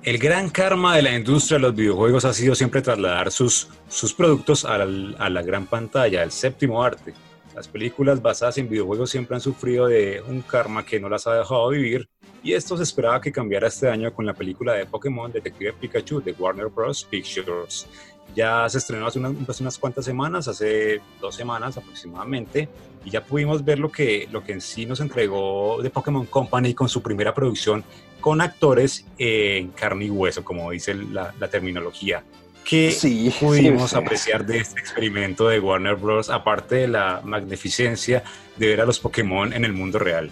[0.01, 4.13] El gran karma de la industria de los videojuegos ha sido siempre trasladar sus, sus
[4.13, 7.13] productos a la, a la gran pantalla, el séptimo arte.
[7.59, 11.33] Las películas basadas en videojuegos siempre han sufrido de un karma que no las ha
[11.33, 12.07] dejado vivir
[12.41, 16.21] y esto se esperaba que cambiara este año con la película de Pokémon Detective Pikachu
[16.21, 17.03] de Warner Bros.
[17.03, 17.85] Pictures.
[18.33, 22.69] Ya se estrenó hace unas, pues, unas, cuantas semanas, hace dos semanas aproximadamente,
[23.03, 26.73] y ya pudimos ver lo que, lo que en sí nos entregó de Pokémon Company
[26.73, 27.83] con su primera producción
[28.21, 32.23] con actores en carne y hueso, como dice la, terminología.
[32.69, 36.29] ¿Qué sí, pudimos apreciar de este experimento de Warner Bros.
[36.29, 38.23] aparte de la magnificencia
[38.57, 40.29] de ver a los Pokémon en el mundo real?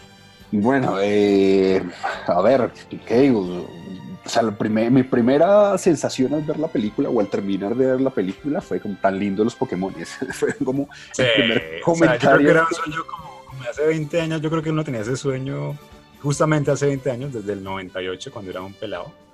[0.51, 1.81] Bueno, eh,
[2.27, 2.69] a ver,
[3.07, 3.67] ¿qué digo?
[4.23, 8.11] O sea, mi primera sensación al ver la película o al terminar de ver la
[8.11, 9.95] película fue como tan lindo los Pokémon.
[10.31, 12.19] fue como el primer comentario.
[12.21, 14.41] yo creo que era un sueño como, como, hace 20 años.
[14.41, 15.75] Yo creo que uno tenía ese sueño
[16.21, 19.26] justamente hace 20 años, desde el 98, cuando era un pelado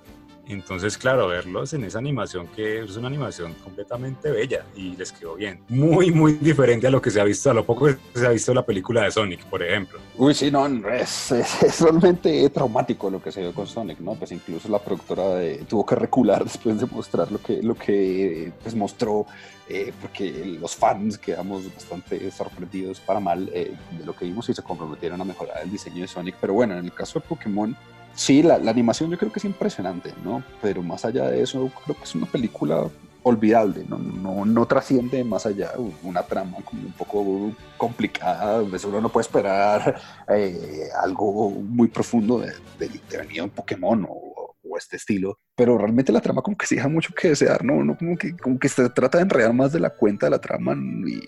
[0.48, 5.36] entonces, claro, verlos en esa animación que es una animación completamente bella y les quedó
[5.36, 5.60] bien.
[5.68, 8.30] Muy, muy diferente a lo que se ha visto, a lo poco que se ha
[8.30, 9.98] visto la película de Sonic, por ejemplo.
[10.16, 14.14] Uy, sí, no, es, es, realmente traumático lo que se vio con Sonic, ¿no?
[14.14, 15.24] Pues incluso la productora
[15.66, 19.26] tuvo que recular después de mostrar lo que, lo que pues, mostró,
[19.68, 20.30] eh, porque
[20.60, 25.20] los fans quedamos bastante sorprendidos para mal eh, de lo que vimos y se comprometieron
[25.20, 26.36] a mejorar el diseño de Sonic.
[26.40, 27.74] Pero bueno, en el caso de Pokémon
[28.14, 30.42] Sí, la, animación yo creo que es impresionante, ¿no?
[30.62, 32.88] Pero más allá de eso, creo que es una película
[33.24, 35.72] olvidable, no, no, no, trasciende más allá
[36.02, 39.98] una trama como un poco complicada, pues uno no puede esperar
[40.28, 44.32] eh, algo muy profundo de, de, de un Pokémon o,
[44.76, 47.84] este estilo, pero realmente la trama como que se deja mucho que desear, ¿no?
[47.84, 50.40] no como, que, como que se trata de enredar más de la cuenta de la
[50.40, 50.74] trama
[51.06, 51.20] y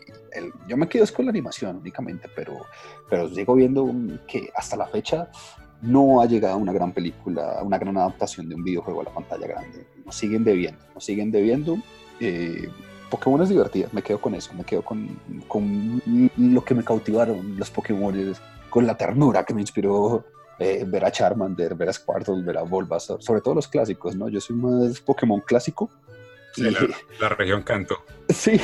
[0.67, 2.67] yo me quedo con la animación únicamente, pero,
[3.09, 3.89] pero sigo viendo
[4.27, 5.31] que hasta la fecha
[5.83, 9.47] no ha llegado una gran película, una gran adaptación de un videojuego a la pantalla
[9.47, 9.87] grande.
[10.05, 11.79] Nos siguen debiendo, nos siguen debiendo.
[12.21, 12.69] Eh,
[13.11, 15.09] Pokémon es divertida, me quedo con eso, me quedo con,
[15.47, 16.03] con
[16.37, 18.35] lo que me cautivaron los Pokémon,
[18.69, 20.25] con la ternura que me inspiró
[20.59, 24.29] eh, ver a Charmander, ver a Squirtle, ver a Bulbasaur, sobre todo los clásicos, ¿no?
[24.29, 25.91] Yo soy más Pokémon clásico,
[26.57, 28.03] la, región Canto.
[28.29, 28.61] Sí,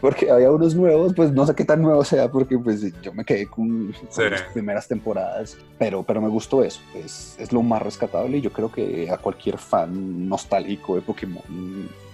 [0.00, 3.24] porque había unos nuevos, pues no sé qué tan nuevo sea, porque pues yo me
[3.24, 8.38] quedé con, las primeras temporadas, pero, pero me gustó eso, es, es, lo más rescatable
[8.38, 11.42] y yo creo que a cualquier fan nostálgico de Pokémon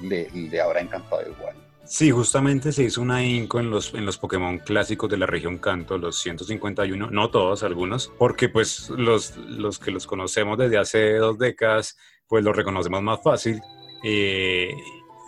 [0.02, 1.54] le, le habrá encantado igual.
[1.88, 5.56] Sí, justamente se hizo una inco en los, en los Pokémon clásicos de la región
[5.56, 11.14] Canto, los 151, no todos, algunos, porque pues los, los que los conocemos desde hace
[11.14, 13.62] dos décadas, pues los reconocemos más fácil.
[14.04, 14.70] Eh,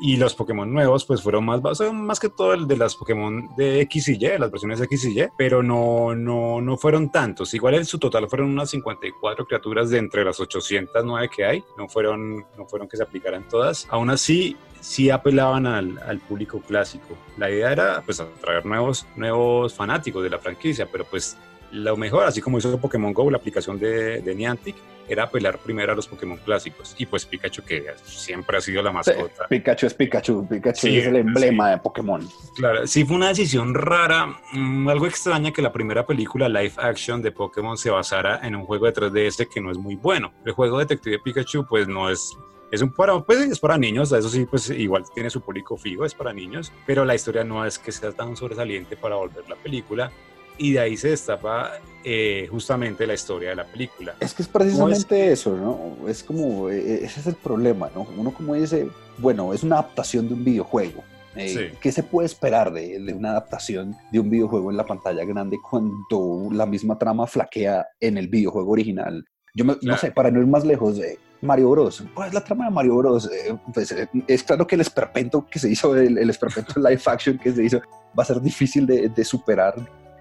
[0.01, 1.61] y los Pokémon nuevos, pues fueron más,
[1.93, 5.21] más que todo el de las Pokémon de X y Y, las versiones X y
[5.21, 7.53] Y, pero no, no, no fueron tantos.
[7.55, 11.65] Igual en su total fueron unas 54 criaturas de entre las 809 que hay.
[11.77, 13.87] No fueron, no fueron que se aplicaran todas.
[13.91, 17.17] Aún así, sí apelaban al, al, público clásico.
[17.37, 21.37] La idea era pues atraer nuevos, nuevos fanáticos de la franquicia, pero pues
[21.73, 24.77] lo mejor, así como hizo Pokémon Go, la aplicación de, de Niantic,
[25.11, 26.95] era apelar primero a los Pokémon clásicos.
[26.97, 29.49] Y pues Pikachu, que siempre ha sido la mascota.
[29.49, 32.27] Pikachu es Pikachu, Pikachu es el emblema de Pokémon.
[32.55, 37.23] Claro, sí fue una decisión rara, mm, algo extraña que la primera película live action
[37.23, 40.33] de Pokémon se basara en un juego de 3DS que no es muy bueno.
[40.45, 42.37] El juego Detective Pikachu pues no es
[42.71, 46.05] es un para, pues, es para niños, eso sí, pues igual tiene su público fijo,
[46.05, 49.57] es para niños, pero la historia no es que sea tan sobresaliente para volver la
[49.57, 50.13] película
[50.61, 51.73] y de ahí se destapa
[52.05, 54.15] eh, justamente la historia de la película.
[54.21, 56.07] Es que es precisamente eso, ¿no?
[56.07, 58.07] Es como, eh, eh, ese es el problema, ¿no?
[58.15, 61.03] Uno como dice, bueno, es una adaptación de un videojuego.
[61.35, 65.57] ¿Qué se puede esperar de, de, una adaptación de un videojuego en la pantalla grande
[65.71, 69.25] cuando la misma trama flaquea en el videojuego original?
[69.55, 72.05] Yo no sé, para no ir más lejos, de Mario Bros.
[72.13, 73.31] ¿Cuál es la trama de Mario Bros?
[73.73, 73.95] pues,
[74.27, 77.65] es claro que el esperpento que se hizo, el, el esperpento live action que se
[77.65, 77.81] hizo,
[78.19, 79.75] va a ser difícil de, de superar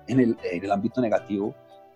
[0.10, 1.56] en el, en el ámbito negativo,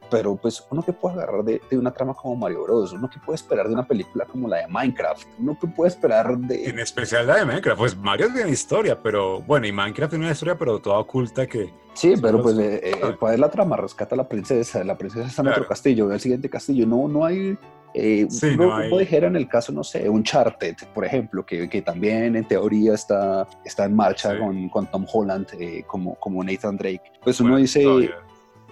[0.10, 3.20] pero pues uno que puede agarrar de, de, una trama como Mario Bros, uno que
[3.20, 6.70] puede esperar de una película como la de Minecraft, uno que puede esperar de...
[6.70, 10.34] En especial la de Minecraft, pues Mario tiene historia, pero bueno, y Minecraft tiene una
[10.34, 11.74] historia, pero toda oculta que...
[11.94, 15.42] Sí, pero pues eh, eh, poder la trama rescata a la princesa, la princesa está
[15.42, 17.58] en otro castillo, ve al siguiente castillo, no, no hay...
[17.94, 21.70] Eh, sí, no, como dijera en el caso, no sé, un Charted, por ejemplo, que,
[21.70, 26.44] que también en teoría está, está en marcha con, con, Tom Holland eh, como, como
[26.44, 27.04] Nathan Drake.
[27.24, 27.84] Pues uno dice,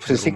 [0.06, 0.34] pues sí,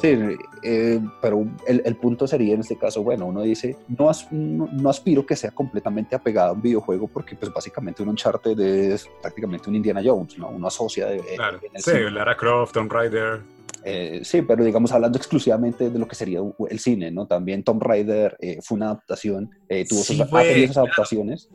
[0.00, 0.18] sí
[0.62, 4.68] eh, pero el, el, punto sería en este caso, bueno, uno dice, no, as, no,
[4.70, 9.08] no, aspiro que sea completamente apegado a un videojuego porque pues básicamente un Uncharted es
[9.20, 10.48] prácticamente un Indiana Jones, ¿no?
[10.50, 11.20] Uno asocia de...
[11.34, 11.58] Claro.
[11.76, 13.40] sí, Lara Croft, Tomb Raider.
[13.84, 17.26] Eh, sí, pero digamos hablando exclusivamente de lo que sería el cine, ¿no?
[17.26, 20.76] También Tomb Raider eh, fue una adaptación, eh, tuvo sí, sus, fue, ha tenido esas
[20.78, 21.48] adaptaciones,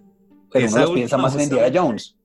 [0.51, 2.15] pero uno los piensa más en Indiana Jones.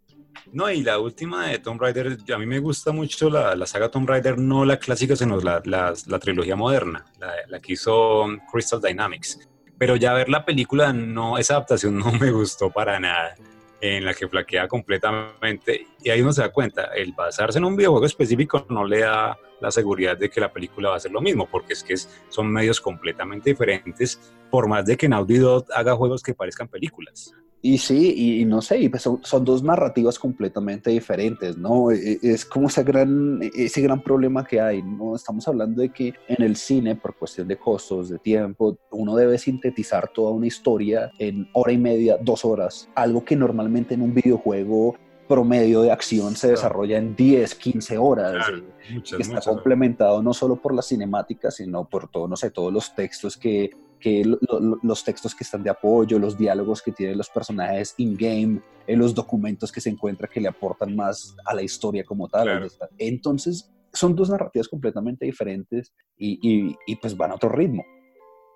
[0.53, 3.91] No, y la última de Tomb Raider, a mí me gusta mucho la, la saga
[3.91, 7.05] Tomb Raider, no la clásica, sino la, la, la trilogía moderna,
[7.49, 9.39] la, que hizo Crystal Dynamics.
[9.79, 13.35] Pero ya ver la película, no, esa adaptación no me gustó para nada,
[13.81, 15.87] en la que flaquea completamente.
[16.03, 19.39] Y ahí uno se da cuenta, el basarse en un videojuego específico no le da
[19.61, 21.95] la seguridad de que la película va a ser lo mismo, porque es que
[22.29, 27.35] son medios completamente diferentes, por más de que Naughty Dog haga juegos que parezcan películas.
[27.63, 31.91] Y sí, y, no sé, y pues son, son, dos narrativas completamente diferentes, ¿no?
[31.91, 35.15] E, e, es como ese gran, ese gran problema que hay, ¿no?
[35.15, 39.37] Estamos hablando de que en el cine, por cuestión de costos, de tiempo, uno debe
[39.37, 44.15] sintetizar toda una historia en hora y media, dos horas, algo que normalmente en un
[44.15, 44.97] videojuego
[45.29, 49.55] promedio de acción se desarrolla en 10, 15 horas, claro, eh, muchas, que está muchas.
[49.55, 53.71] complementado no solo por las cinemáticas, sino por todo, no sé, todos los textos que,
[54.01, 57.95] que lo, lo, los textos que están de apoyo, los diálogos que tienen los personajes
[57.99, 62.29] in-game, eh, los documentos que se encuentra que le aportan más a la historia como
[62.29, 62.45] tal.
[62.45, 62.67] Claro.
[62.99, 67.85] Entonces, son dos narrativas completamente diferentes y, y, y pues van a otro ritmo.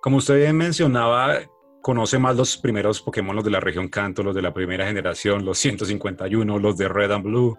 [0.01, 1.39] Como usted mencionaba,
[1.81, 5.45] conoce más los primeros Pokémon, los de la región Kanto, los de la primera generación,
[5.45, 7.57] los 151, los de Red and Blue.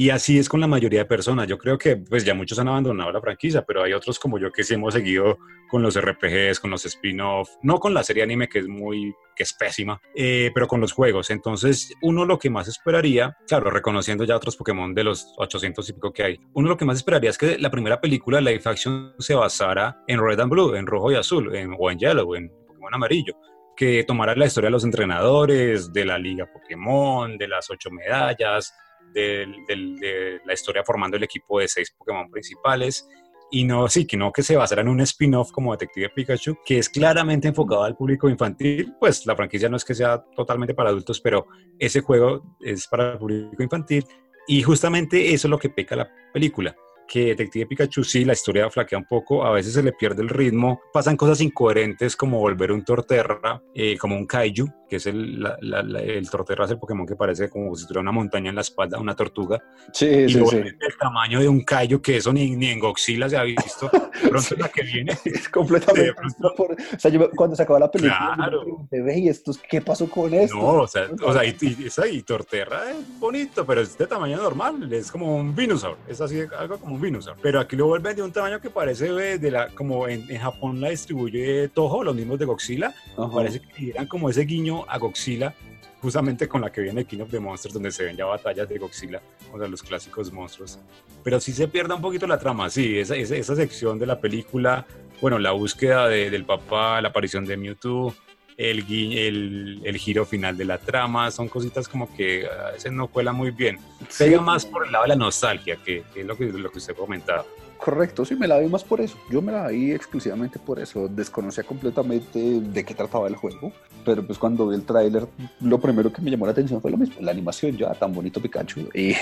[0.00, 1.48] Y así es con la mayoría de personas.
[1.48, 4.52] Yo creo que pues ya muchos han abandonado la franquicia, pero hay otros como yo
[4.52, 8.48] que sí hemos seguido con los RPGs, con los spin-off, no con la serie anime
[8.48, 11.30] que es muy, que es pésima, eh, pero con los juegos.
[11.30, 15.92] Entonces, uno lo que más esperaría, claro, reconociendo ya otros Pokémon de los 800 y
[15.94, 19.14] pico que hay, uno lo que más esperaría es que la primera película live action
[19.18, 22.48] se basara en Red and Blue, en rojo y azul, en, o en Yellow, en
[22.68, 23.34] Pokémon amarillo
[23.76, 28.74] que tomara la historia de los entrenadores, de la liga Pokémon, de las ocho medallas,
[29.12, 33.08] de, la historia formando el equipo de seis Pokémon principales.
[33.50, 36.78] Y no, sí, que no que se basara en un spin-off como Detective Pikachu, que
[36.78, 40.90] es claramente enfocado al público infantil, pues la franquicia no es que sea totalmente para
[40.90, 41.46] adultos, pero
[41.78, 44.04] ese juego es para el público infantil.
[44.46, 46.76] Y justamente eso es lo que peca la película
[47.08, 50.28] que Detective Pikachu sí, la historia flaquea un poco, a veces se le pierde el
[50.28, 55.44] ritmo, pasan cosas incoherentes como volver un Torterra, eh, como un Kaiju, que es el,
[55.60, 58.98] el Torterra es el Pokémon que parece como si tuviera una montaña en la espalda,
[58.98, 59.62] una tortuga.
[59.92, 60.56] Sí, y sí, sí.
[60.56, 63.90] El tamaño de un Kaiju, que eso ni, ni en Godzilla se ha visto.
[64.28, 65.16] Pronto la que viene.
[65.24, 66.14] Es completamente.
[66.56, 68.60] Por, o sea, yo cuando se acabó la película, claro.
[68.60, 70.56] me pregunté, ¿y estos, qué pasó con esto?
[70.56, 74.36] No, o sea, o sea y, y, y, Torterra es bonito, pero es de tamaño
[74.38, 77.34] normal, es como un Venusaur, es así, algo como un.
[77.42, 80.80] Pero aquí lo vuelven de un tamaño que parece de la, como en, en Japón
[80.80, 83.30] la distribuye Toho, los mismos de Godzilla, Ajá.
[83.32, 85.54] parece que eran como ese guiño a Godzilla,
[86.00, 88.78] justamente con la que viene King of the Monsters, donde se ven ya batallas de
[88.78, 90.78] Godzilla contra los clásicos monstruos.
[91.24, 94.20] Pero sí se pierde un poquito la trama, sí, esa, esa, esa sección de la
[94.20, 94.86] película,
[95.20, 98.14] bueno, la búsqueda de, del papá, la aparición de Mewtwo,
[98.58, 103.06] el, el, el, giro final de la trama, son cositas como que a veces no
[103.06, 103.78] cuela muy bien.
[104.18, 104.44] Pega sí.
[104.44, 106.96] más por el lado de la nostalgia, que, que es lo que, lo que usted
[106.96, 107.44] comentaba.
[107.78, 109.16] Correcto, sí, me la vi más por eso.
[109.30, 111.08] Yo me la vi exclusivamente por eso.
[111.08, 113.72] Desconocía completamente de qué trataba el juego.
[114.04, 115.26] Pero pues cuando vi el tráiler,
[115.60, 118.40] lo primero que me llamó la atención fue lo mismo, la animación ya tan bonito
[118.40, 118.88] Pikachu.
[118.94, 119.14] Y,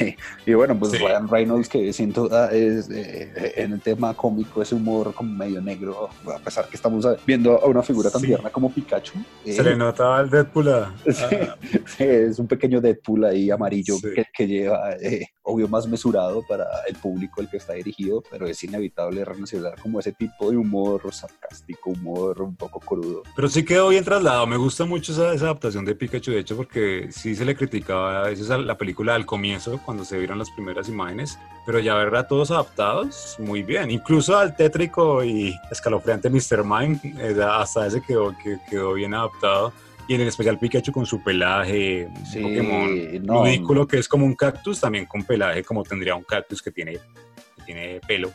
[0.46, 0.98] y bueno, pues sí.
[0.98, 5.60] Ryan Reynolds, que sin duda es eh, en el tema cómico, ese humor como medio
[5.60, 8.28] negro, a pesar que estamos viendo a una figura tan sí.
[8.28, 9.18] tierna como Pikachu.
[9.44, 10.68] Se eh, le notaba el Deadpool.
[10.68, 10.94] A...
[11.86, 16.66] Sí, es un pequeño Deadpool ahí amarillo que, que, lleva, eh, obvio, más mesurado para
[16.88, 21.02] el público el que está dirigido, pero es inevitable relacionar como ese tipo de humor
[21.12, 23.22] sarcástico, humor un poco crudo.
[23.34, 26.56] Pero sí quedó bien trasladado, me gusta mucho esa, esa adaptación de Pikachu, de hecho,
[26.56, 30.38] porque sí se le criticaba a veces a la película al comienzo, cuando se vieron
[30.38, 36.28] las primeras imágenes, pero ya verla todos adaptados, muy bien, incluso al tétrico y escalofriante
[36.28, 36.64] Mr.
[36.64, 39.72] Mime, eh, hasta ese quedó, que quedó bien adaptado
[40.08, 43.44] y en el especial Pikachu con su pelaje, sí, Pokémon no.
[43.44, 46.92] ridículo que es como un cactus, también con pelaje como tendría un cactus que tiene,
[46.92, 48.32] que tiene pelo.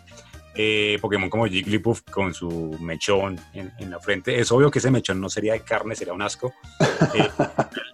[0.53, 4.37] Eh, Pokémon como Jigglypuff con su mechón en, en, la frente.
[4.37, 6.53] Es obvio que ese mechón no sería de carne, sería un asco.
[7.15, 7.29] Eh,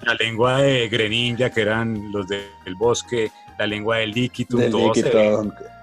[0.01, 4.93] la lengua de Greninja, que eran los de, del bosque, la lengua del Liquitum, todo
[4.93, 5.37] se ve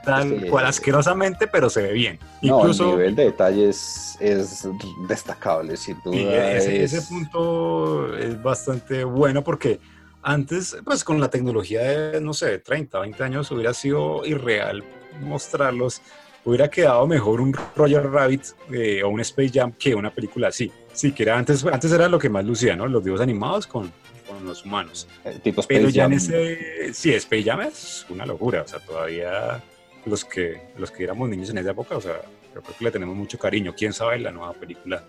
[0.04, 0.48] tal sí.
[0.48, 2.18] cual asquerosamente, pero se ve bien.
[2.42, 4.68] Incluso, no, el nivel de detalle es, es
[5.08, 6.16] destacable, sin duda.
[6.16, 6.92] Sí, ese, es...
[6.92, 9.80] ese punto es bastante bueno porque
[10.22, 14.84] antes, pues con la tecnología de, no sé, 30, 20 años, hubiera sido irreal
[15.20, 16.00] mostrarlos.
[16.44, 20.70] Hubiera quedado mejor un Roger Rabbit eh, o un Space Jam que una película así.
[20.92, 22.86] Sí, que era antes, antes era lo que más lucía, ¿no?
[22.86, 23.90] Los dibujos animados con,
[24.28, 25.08] con los humanos.
[25.24, 26.12] El tipo Space Pero ya Jam.
[26.12, 29.62] en ese, sí, Space Jam es una locura, o sea, todavía
[30.06, 32.20] los que, los que éramos niños en esa época, o sea,
[32.54, 33.74] yo creo que le tenemos mucho cariño.
[33.76, 35.02] ¿Quién sabe la nueva película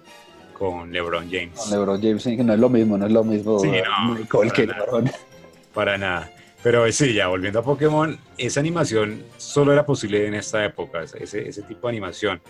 [0.54, 1.60] con LeBron James?
[1.60, 3.60] Con LeBron James, sí, que no es lo mismo, no es lo mismo.
[3.60, 4.68] Sí, no, con que.
[5.74, 6.32] Para nada.
[6.66, 11.48] Pero sí, ya volviendo a Pokémon, esa animación solo era posible en esta época, ese,
[11.48, 12.42] ese tipo de animación.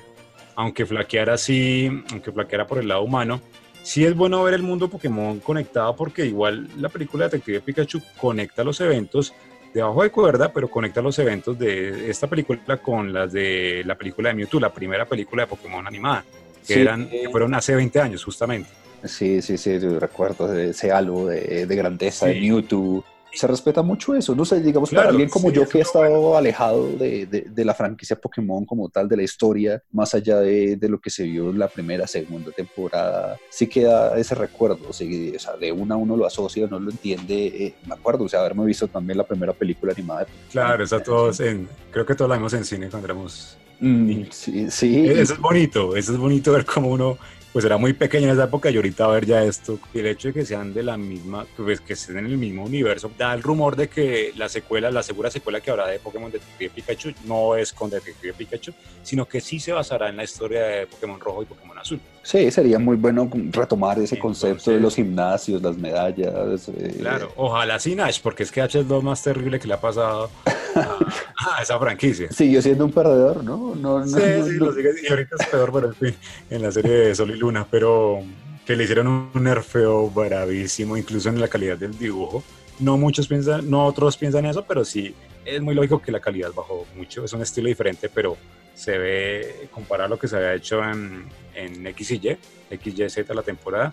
[0.55, 3.41] Aunque flaqueara así, aunque flaqueara por el lado humano,
[3.83, 8.63] sí es bueno ver el mundo Pokémon conectado porque igual la película Detective Pikachu conecta
[8.63, 9.33] los eventos
[9.73, 14.29] debajo de cuerda, pero conecta los eventos de esta película con las de la película
[14.29, 16.23] de Mewtwo, la primera película de Pokémon animada,
[16.65, 18.69] que, sí, eran, que fueron hace 20 años justamente.
[19.03, 22.35] Sí, sí, sí, recuerdo ese halo de, de grandeza sí.
[22.35, 23.03] de Mewtwo
[23.35, 24.33] se respeta mucho eso.
[24.35, 26.37] No sé, digamos, claro, para alguien como sí, yo que he estado bueno.
[26.37, 30.77] alejado de, de, de, la franquicia Pokémon como tal, de la historia, más allá de,
[30.77, 34.93] de, lo que se vio en la primera, segunda temporada, sí queda ese recuerdo.
[34.93, 37.47] Sí, o sea, de una a uno lo asocia, no lo entiende.
[37.47, 40.25] Eh, me acuerdo, o sea, haberme visto también la primera película animada.
[40.51, 44.71] Claro, esa todos en, creo que todos la vimos en cine cuando éramos Mm, sí,
[44.71, 45.05] sí.
[45.07, 47.17] Eso es bonito, eso es bonito ver cómo uno
[47.55, 49.79] pues era muy pequeño en esa época y ahorita ver ya esto.
[49.93, 52.65] Y el hecho de que sean de la misma, pues que estén en el mismo
[52.65, 56.29] universo, da el rumor de que la secuela, la segura secuela que habrá de Pokémon
[56.29, 60.63] Detective Pikachu no es con Detective Pikachu, sino que sí se basará en la historia
[60.63, 62.01] de Pokémon Rojo y Pokémon Azul.
[62.25, 66.67] Sí, sería muy bueno retomar ese Entonces, concepto de los gimnasios, las medallas.
[66.69, 66.95] Eh.
[66.99, 69.79] Claro, ojalá sin Ash, porque es que Ash es lo más terrible que le ha
[69.79, 70.31] pasado
[70.75, 72.27] Ah, esa franquicia.
[72.31, 73.75] Siguió siendo un perdedor, ¿no?
[73.75, 76.15] no, sí, sí, lo sigue, y ahorita es peor, pero en fin,
[76.49, 78.23] en la serie de Sol y Luna, pero
[78.65, 82.43] que le hicieron un nerfeo bravísimo, incluso en la calidad del dibujo.
[82.79, 85.13] No muchos piensan, no otros piensan eso, pero sí
[85.45, 87.23] es muy lógico que la calidad bajó mucho.
[87.23, 88.35] Es un estilo diferente, pero
[88.75, 92.37] se ve, comparado a lo que se había hecho en, en X y Y,
[92.69, 93.91] X, Y, Z la temporada,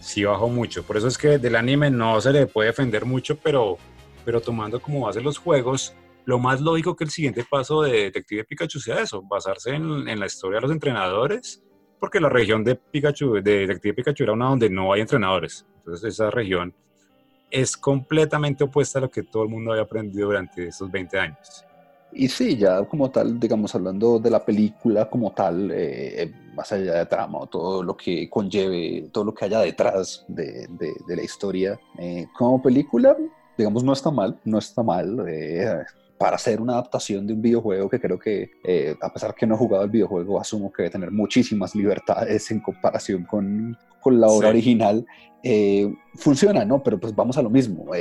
[0.00, 0.84] sí bajó mucho.
[0.84, 3.78] Por eso es que del anime no se le puede defender mucho, pero,
[4.24, 5.94] pero tomando como base los juegos,
[6.26, 10.20] lo más lógico que el siguiente paso de Detective Pikachu sea eso, basarse en, en
[10.20, 11.62] la historia de los entrenadores,
[11.98, 15.66] porque la región de Pikachu, de Detective Pikachu era una donde no hay entrenadores.
[15.78, 16.74] Entonces esa región
[17.50, 21.64] es completamente opuesta a lo que todo el mundo había aprendido durante esos 20 años.
[22.12, 26.94] Y sí, ya como tal, digamos, hablando de la película como tal, eh, más allá
[26.94, 31.78] de trama, todo lo que conlleve, todo lo que haya detrás de, de, la historia,
[31.98, 33.16] eh, como película,
[33.56, 35.24] digamos, no está mal, no está mal.
[35.28, 35.84] Eh,
[36.16, 38.50] para hacer una adaptación de un videojuego que creo que,
[39.00, 42.58] a pesar que no he jugado el videojuego, asumo que debe tener muchísimas libertades en
[42.58, 45.06] comparación con, con la obra original,
[46.16, 46.82] funciona, ¿no?
[46.82, 47.94] Pero pues vamos a lo mismo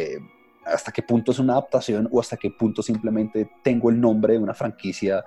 [0.72, 4.39] hasta qué punto es una adaptación o hasta qué punto simplemente tengo el nombre de
[4.39, 5.24] una franquicia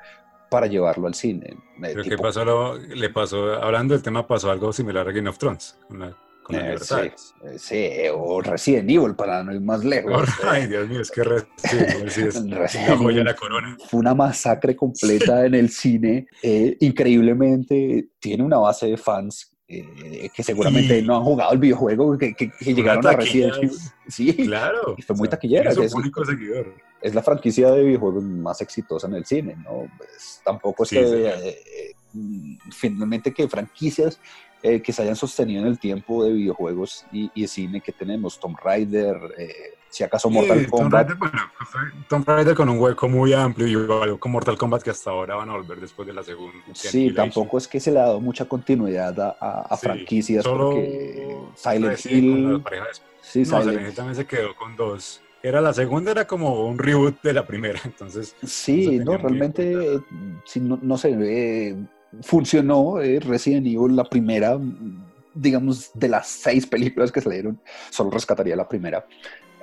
[0.50, 1.56] para llevarlo al cine.
[1.80, 2.76] Pero ¿qué pasó?
[2.76, 6.56] le pasó, hablando del tema, pasó algo similar a Game of Thrones, con la, con
[6.56, 6.94] eh, sí,
[7.44, 10.28] eh, sí, o Resident Evil, para no ir más lejos.
[10.44, 13.76] Ay, Dios mío, es que Resident Evil sí es joya la corona.
[13.88, 16.26] Fue una masacre completa en el cine.
[16.42, 22.18] Eh, increíblemente, tiene una base de fans eh, que seguramente no han jugado el videojuego,
[22.18, 23.70] que, que, llegaron a Resident Evil.
[24.08, 24.96] Sí, claro.
[24.98, 25.70] Y fue muy taquillera.
[25.70, 26.74] Es, único seguidor.
[27.00, 29.86] es la franquicia de videojuegos más exitosa en el cine, ¿no?
[29.96, 31.94] Pues, tampoco es que eh,
[32.72, 34.18] finalmente que franquicias
[34.64, 38.40] eh, que se hayan sostenido en el tiempo de videojuegos y, y cine que tenemos,
[38.40, 39.16] Tomb Raider,
[39.90, 41.10] si acaso Mortal Kombat.
[42.08, 45.34] Tomb Raider, con un hueco muy amplio y algo con Mortal Kombat que hasta ahora
[45.34, 46.56] van a volver después de la segunda.
[46.72, 52.06] Sí, tampoco es que se le ha dado mucha continuidad a, a, franquicias porque Silent
[52.06, 52.62] Hill.
[53.20, 55.20] Sí, no, Silent también se quedó con dos.
[55.42, 58.34] Era la segunda, era como un reboot de la primera, entonces.
[58.44, 60.00] Sí, no, realmente,
[60.44, 61.76] si no, no sé, eh,
[62.22, 64.58] funcionó eh, Resident Evil la primera,
[65.34, 67.60] digamos, de las seis películas que salieron,
[67.90, 69.06] solo rescataría la primera.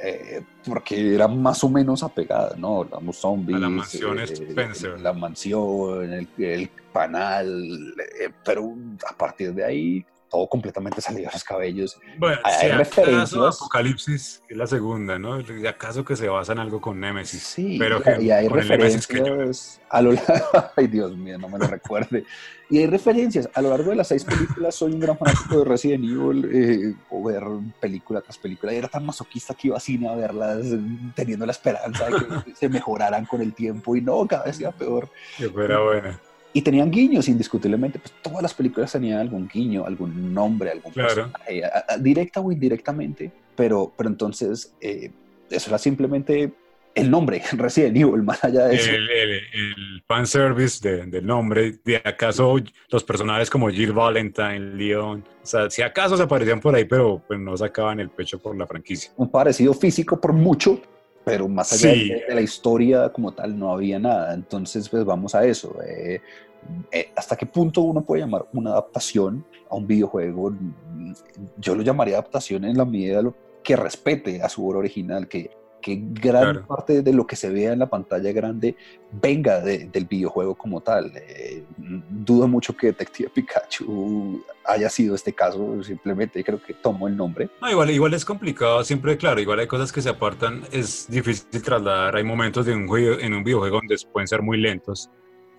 [0.02, 2.88] Eh, porque era más o menos apegada, ¿no?
[3.04, 3.60] Los zombies.
[3.60, 5.00] la mansión eh, Spencer.
[5.00, 8.74] La mansión, el, el panal, eh, pero
[9.08, 12.00] a partir de ahí todo completamente salido a los cabellos.
[12.18, 13.56] Bueno, hay, referencias.
[13.56, 15.40] Apocalipsis es la segunda, ¿no?
[15.40, 17.44] ¿Y acaso que se basa en algo con Nemesis.
[17.44, 20.46] Sí, pero y, hay referencias a lo largo.
[20.76, 22.26] Ay, Dios mío, no me lo recuerde.
[22.70, 23.50] Y hay referencias.
[23.54, 26.96] A lo largo de las seis películas soy un gran fanático de Resident Evil, eh,
[27.10, 27.44] o ver
[27.80, 28.74] película tras película.
[28.74, 30.66] Y era tan masoquista que iba a cine a verlas
[31.16, 33.96] teniendo la esperanza de que se mejoraran con el tiempo.
[33.96, 35.10] Y no, cada vez iba peor.
[35.38, 36.20] Que fuera buena.
[36.58, 38.00] Y tenían guiños, indiscutiblemente.
[38.00, 41.62] Pues todas las películas tenían algún guiño, algún nombre, algún personaje,
[42.00, 43.32] directa o indirectamente.
[43.56, 45.12] Pero, pero entonces, eh,
[45.52, 46.52] eso era simplemente
[46.96, 48.90] el nombre, Resident Evil, más allá de eso.
[48.90, 52.56] El, el, el fanservice de, del nombre, de acaso
[52.90, 57.22] los personajes como Jill Valentine, Leon, o sea, si acaso se aparecían por ahí, pero
[57.28, 59.12] pues, no sacaban el pecho por la franquicia.
[59.16, 60.82] Un parecido físico por mucho,
[61.28, 64.34] pero más allá de, la historia como tal no había nada.
[64.34, 65.76] Entonces, pues vamos a eso.
[65.86, 66.22] Eh,
[66.92, 70.54] eh, ¿Hasta qué punto uno puede llamar una adaptación a un videojuego?
[71.58, 73.22] Yo lo llamaría adaptación en la medida
[73.64, 75.52] que respete a su obra original, que,
[75.82, 78.76] que gran parte de lo que se vea en la pantalla grande
[79.12, 81.12] venga del videojuego como tal.
[81.16, 87.18] Eh, dudo mucho que Detective Pikachu haya sido este caso, simplemente creo que tomó el
[87.18, 87.50] nombre.
[87.70, 92.16] igual, igual es complicado, siempre, claro, igual hay cosas que se apartan, es difícil trasladar,
[92.16, 95.10] hay momentos de un juego, en un videojuego donde pueden ser muy lentos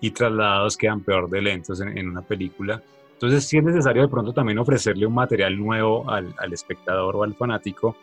[0.01, 2.81] y trasladados quedan peor de lentos en, una película.
[3.13, 7.23] Entonces sí es necesario de pronto también ofrecerle un material nuevo al, al espectador o
[7.23, 7.95] al fanático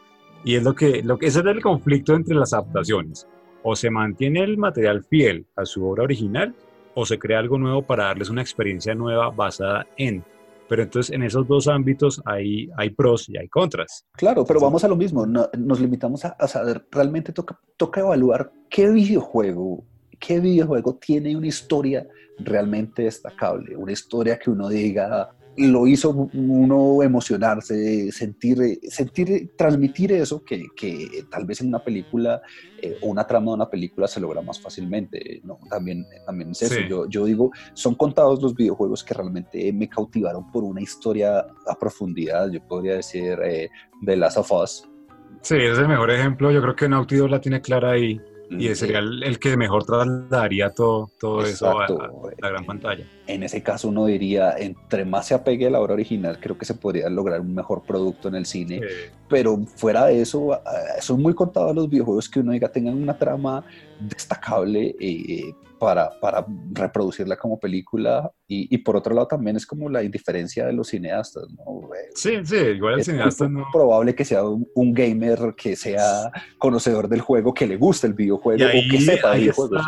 [0.46, 3.26] y es lo que, lo que ese es el conflicto entre las adaptaciones.
[3.64, 6.54] O se mantiene el material fiel a su obra original
[6.94, 10.24] o se crea algo nuevo para darles una experiencia nueva basada en.
[10.68, 14.06] Pero entonces en esos dos ámbitos hay, hay pros y hay contras.
[14.12, 15.26] Claro, pero vamos a lo mismo.
[15.26, 19.84] nos limitamos a, a saber, realmente toca, toca evaluar qué videojuego
[20.18, 22.06] ¿qué videojuego tiene una historia
[22.38, 23.76] realmente destacable?
[23.76, 31.24] Una historia que uno diga, lo hizo uno emocionarse, sentir, sentir transmitir eso que, que
[31.30, 32.42] tal vez en una película
[32.82, 35.58] eh, o una trama de una película se logra más fácilmente, ¿no?
[35.70, 36.80] También, también es eso.
[36.88, 41.78] Yo, yo digo, son contados los videojuegos que realmente me cautivaron por una historia a
[41.78, 42.50] profundidad.
[42.50, 43.68] Yo podría decir eh,
[44.04, 44.88] The Last of Us.
[45.40, 46.50] Sí, es el mejor ejemplo.
[46.50, 48.35] Yo creo que Naughty Dog la tiene clara ahí y
[48.74, 53.04] sería el, que mejor trasladaría todo, todo eso a, la gran pantalla.
[53.26, 56.64] En ese caso uno diría, entre más se apegue a la obra original, creo que
[56.64, 58.80] se podría lograr un mejor producto en el cine,
[59.28, 60.60] pero fuera de eso,
[61.00, 63.64] son muy contados los videojuegos que uno diga tengan una trama
[64.00, 69.88] destacable eh, para, para, reproducirla como película y, y, por otro lado también es como
[69.88, 71.76] la indiferencia de los cineastas, ¿no?
[72.14, 73.66] Sí, sí, igual el cineasta no...
[73.72, 78.64] probable que sea un, gamer que sea conocedor del juego, que le guste el videojuego
[78.64, 79.82] o que sepa de videojuegos.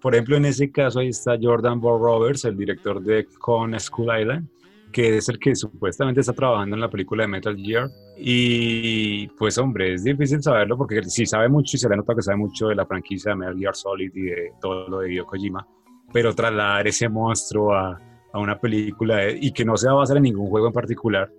[0.00, 4.18] por ejemplo, en ese caso ahí está Jordan Ball Roberts, el director de Con School
[4.20, 4.48] Island,
[4.92, 7.88] que es el que supuestamente está trabajando en la película de Metal Gear.
[8.16, 12.22] Y pues hombre, es difícil saberlo porque sí sabe mucho y se le nota que
[12.22, 15.26] sabe mucho de la franquicia de Metal Gear Solid y de todo lo de Hideo
[15.26, 15.66] Kojima,
[16.12, 18.00] pero trasladar ese monstruo a,
[18.32, 21.30] a una película y que no se va a basar en ningún juego en particular,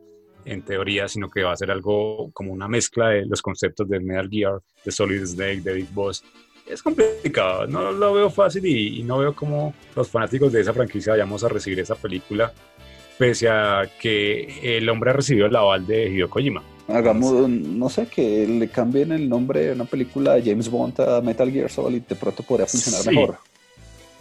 [0.45, 3.99] en teoría, sino que va a ser algo como una mezcla de los conceptos de
[3.99, 6.23] Metal Gear, de Solid Snake, de Big Boss.
[6.67, 10.73] Es complicado, no lo veo fácil y, y no veo cómo los fanáticos de esa
[10.73, 12.53] franquicia vayamos a recibir esa película
[13.17, 16.63] pese a que el hombre ha recibido el aval de Hideo Kojima.
[16.87, 21.21] Hagamos, no sé, que le cambien el nombre de una película de James Bond a
[21.21, 23.37] Metal Gear Solid, de pronto podría funcionar mejor.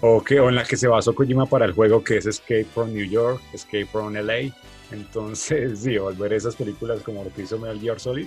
[0.03, 2.67] O, que, o en la que se basó Kojima para el juego que es Escape
[2.73, 4.55] from New York, Escape from LA.
[4.93, 8.27] Entonces, sí, volver a esas películas como lo que hizo Metal Gear Solid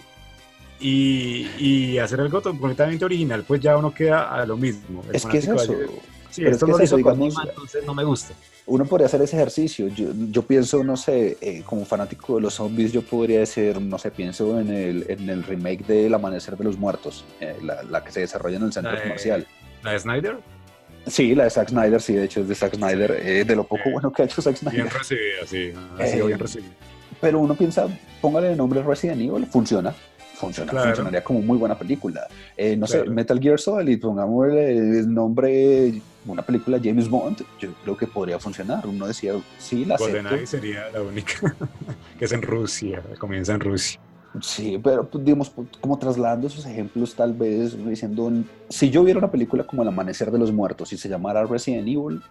[0.79, 5.03] y, y hacer algo completamente original, pues ya uno queda a lo mismo.
[5.11, 5.73] es que es eso.
[6.33, 8.33] Sí, esto es digamos, entonces no me gusta
[8.65, 9.87] uno podría hacer ese ejercicio.
[9.87, 13.97] Yo, yo pienso, no sé, eh, como fanático de los zombies, yo podría decir, no
[13.97, 17.83] sé, pienso en el, en el remake de El Amanecer de los Muertos, eh, la,
[17.83, 19.45] la, que se desarrolla en el centro comercial.
[19.83, 20.37] ¿La de Snyder?
[21.07, 23.65] Sí, la de Zack Snyder, sí, de hecho es de Zack Snyder, eh, de lo
[23.65, 24.83] poco bueno que ha hecho Zack Snyder.
[24.83, 26.71] Bien recibida, sí, ha sido bien recibida.
[27.19, 27.87] Pero uno piensa,
[28.21, 29.93] póngale el nombre Resident Evil, funciona
[30.51, 32.27] funcionaría como muy buena película.
[32.57, 37.97] Eh, no sé, Metal Gear Solid, pongamos el nombre, una película James Bond, yo creo
[37.97, 38.85] que podría funcionar.
[38.87, 41.55] Uno decía, sí, la GoldenEye sería la única,
[42.19, 43.99] que es en Rusia, comienza en Rusia.
[44.41, 48.31] Sí, pero pues, digamos, pues, como trasladando esos ejemplos, tal vez diciendo,
[48.69, 51.87] si yo viera una película como El Amanecer de los Muertos y se llamara Resident
[51.87, 52.21] Evil,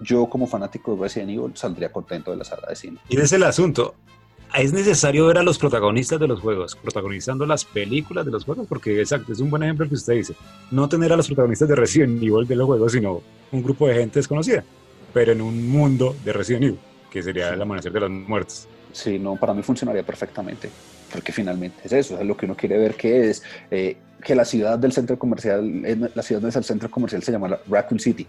[0.00, 2.98] yo como fanático de Resident Evil saldría contento de la sala de cine.
[3.08, 3.94] Y ese es el asunto
[4.54, 8.66] es necesario ver a los protagonistas de los juegos, protagonizando las películas de los juegos,
[8.68, 10.34] porque exacto, es un buen ejemplo que usted dice.
[10.70, 13.94] No tener a los protagonistas de Resident Evil de los juegos, sino un grupo de
[13.94, 14.64] gente desconocida,
[15.12, 16.78] pero en un mundo de Resident Evil,
[17.10, 18.68] que sería el amanecer de los muertos.
[18.92, 20.68] Sí, no, para mí funcionaría perfectamente,
[21.10, 24.44] porque finalmente es eso, es lo que uno quiere ver, que es eh, que la
[24.44, 28.26] ciudad del centro comercial, la ciudad donde es el centro comercial se llama Raccoon City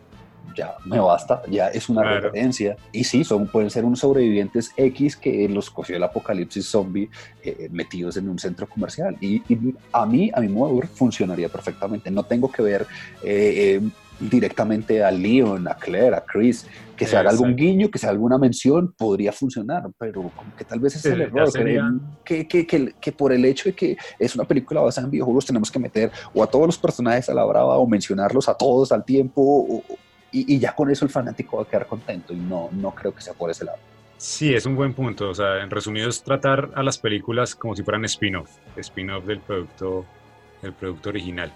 [0.56, 2.76] ya me basta, ya es una referencia.
[2.92, 7.10] Y sí, son, pueden ser unos sobrevivientes X que los cogió el apocalipsis zombie
[7.44, 9.18] eh, metidos en un centro comercial.
[9.22, 9.42] Y,
[9.92, 12.12] a mí, a mi modo funcionaría perfectamente.
[12.12, 12.88] No tengo que ver
[13.24, 13.90] eh, eh,
[14.20, 18.14] directamente a Leon, a Claire, a Chris, que se haga algún guiño, que se haga
[18.14, 21.52] alguna mención, podría funcionar, pero como que tal vez es el error,
[22.24, 25.46] que, que, que, que, por el hecho de que es una película basada en videojuegos
[25.46, 28.92] tenemos que meter o a todos los personajes a la brava o mencionarlos a todos
[28.92, 29.84] al tiempo o,
[30.34, 33.22] y, ya con eso el fanático va a quedar contento y no, no creo que
[33.22, 33.78] sea por ese lado.
[34.18, 35.30] Sí, es un buen punto.
[35.30, 39.40] O sea, en resumido es tratar a las películas como si fueran spin-off, spin-off del
[39.40, 40.06] producto,
[40.62, 41.52] del producto original.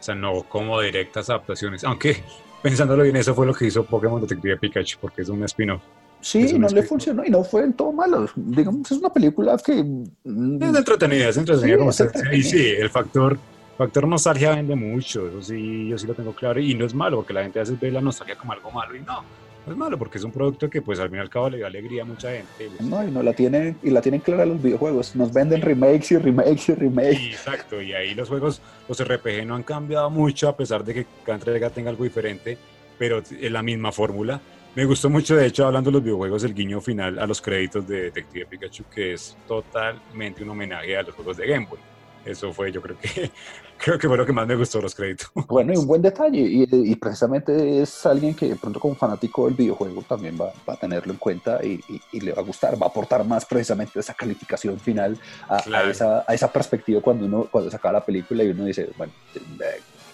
[0.00, 1.84] O sea, no como directas adaptaciones.
[1.84, 2.22] Aunque
[2.62, 5.82] pensándolo bien, eso fue lo que hizo Pokémon Detective Pikachu, porque es un spin-off.
[6.20, 8.26] Sí, no le funcionó y no fue en todo malo.
[8.34, 9.72] Digamos, es una película que...
[9.74, 11.78] Es entretenida, es entretenida.
[11.78, 11.92] como
[12.32, 13.38] Y sí, el factor
[13.78, 17.18] factor nostalgia vende mucho, eso sí, yo sí lo tengo claro, y no es malo,
[17.18, 19.22] porque la gente hace ve la nostalgia como algo malo, y no,
[19.66, 21.60] no es malo, porque es un producto que pues al fin y al cabo le
[21.60, 22.68] da alegría a mucha gente.
[22.80, 26.18] No, y no la tienen, y la tienen clara los videojuegos, nos venden remakes y
[26.18, 27.26] remakes y remakes.
[27.34, 31.06] exacto, y ahí los juegos, los RPG no han cambiado mucho, a pesar de que
[31.24, 32.58] cada entrega tenga algo diferente,
[32.98, 34.40] pero es la misma fórmula.
[34.74, 37.86] Me gustó mucho, de hecho, hablando de los videojuegos, el guiño final a los créditos
[37.86, 41.78] de Detective Pikachu, que es totalmente un homenaje a los juegos de Game Boy.
[42.24, 43.30] Eso fue, yo creo que
[43.78, 45.30] creo que fue lo que más me gustó los créditos.
[45.48, 49.54] Bueno, y un buen detalle, y, precisamente es alguien que de pronto como fanático del
[49.54, 51.80] videojuego también va, a tenerlo en cuenta y,
[52.12, 56.34] le va a gustar, va a aportar más precisamente esa calificación final a, esa, a
[56.34, 59.12] esa perspectiva cuando uno cuando saca la película y uno dice, bueno,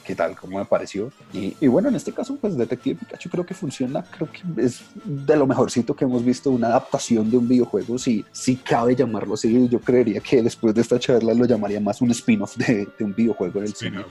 [0.05, 1.11] qué tal, cómo me pareció.
[1.33, 5.37] Y, bueno, en este caso, pues Detective Pikachu creo que funciona, creo que es de
[5.37, 9.69] lo mejorcito que hemos visto, una adaptación de un videojuego, si, si cabe llamarlo así,
[9.69, 13.61] yo creería que después de esta charla lo llamaría más un spin-off de, un videojuego
[13.61, 14.05] en el cine.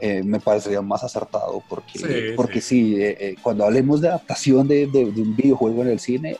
[0.00, 2.06] Eh, me parecería más acertado porque sí,
[2.36, 6.36] porque sí, eh, eh, cuando hablemos de adaptación de, de, un videojuego en el cine,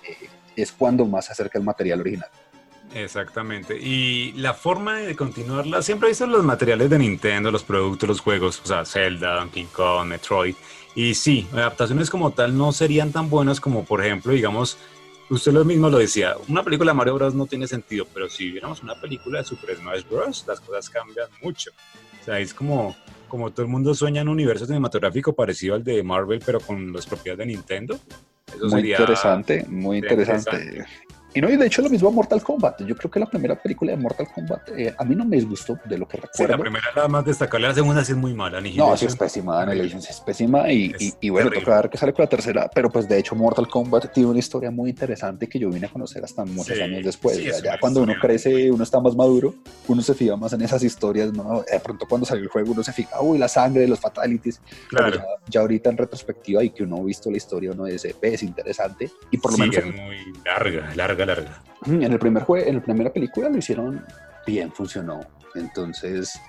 [0.57, 2.29] es cuando más se acerca el material original.
[2.95, 3.77] Exactamente.
[3.77, 8.21] Y la forma de continuarla, siempre he visto los materiales de Nintendo, los productos, los
[8.21, 10.55] juegos, o sea, Zelda, Donkey Kong, Metroid.
[10.95, 14.79] Y sí, adaptaciones como tal no serían tan buenas como, por ejemplo, digamos,
[15.29, 17.35] usted lo mismo lo decía, una película de Mario Bros.
[17.35, 21.29] no tiene sentido, pero si viéramos una película de Super Smash Bros., las cosas cambian
[21.43, 21.73] mucho.
[22.21, 22.95] O sea, es como,
[23.27, 26.93] como todo el mundo sueña en un universo cinematográfico parecido al de Marvel, pero con
[26.93, 27.99] las propiedades de Nintendo.
[28.55, 30.87] Eso muy interesante, muy interesante.
[31.35, 32.83] Y no, y de hecho lo mismo a Mortal Kombat.
[32.83, 35.79] Yo creo que la primera película de Mortal Kombat eh, a mí no me disgustó
[35.85, 36.35] de lo que recuerdo.
[36.35, 38.61] Sí, la primera nada más destacable, la segunda sí es muy mala.
[38.61, 42.13] No, sí es pésima, Annihilation sí es pésima y, y, bueno, toca ver que sale
[42.13, 45.59] con la tercera, pero pues de hecho Mortal Kombat tiene una historia muy interesante que
[45.59, 47.39] yo vine a conocer hasta muchos años después.
[47.63, 49.55] ya, cuando uno crece, uno está más maduro,
[49.89, 51.65] uno se fija más en esas historias, ¿no?
[51.71, 54.61] De pronto cuando salió el juego uno se fija, uy, la sangre, los fatalities.
[54.89, 55.21] Claro.
[55.49, 59.11] Ya, ahorita en retrospectiva y que uno ha visto la historia, uno dice, es interesante
[59.31, 59.77] y por lo menos...
[59.77, 64.05] es muy larga, larga, larga en el primer juego, en la primera película lo hicieron
[64.47, 65.21] bien, funcionó.
[65.55, 66.41] Entonces,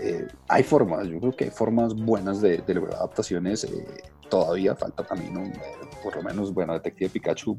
[0.00, 3.64] eh, hay formas, yo creo que hay formas buenas de, lograr adaptaciones.
[3.64, 3.86] Eh,
[4.28, 5.52] todavía falta camino, eh,
[6.02, 7.58] por lo menos, bueno, Detective Pikachu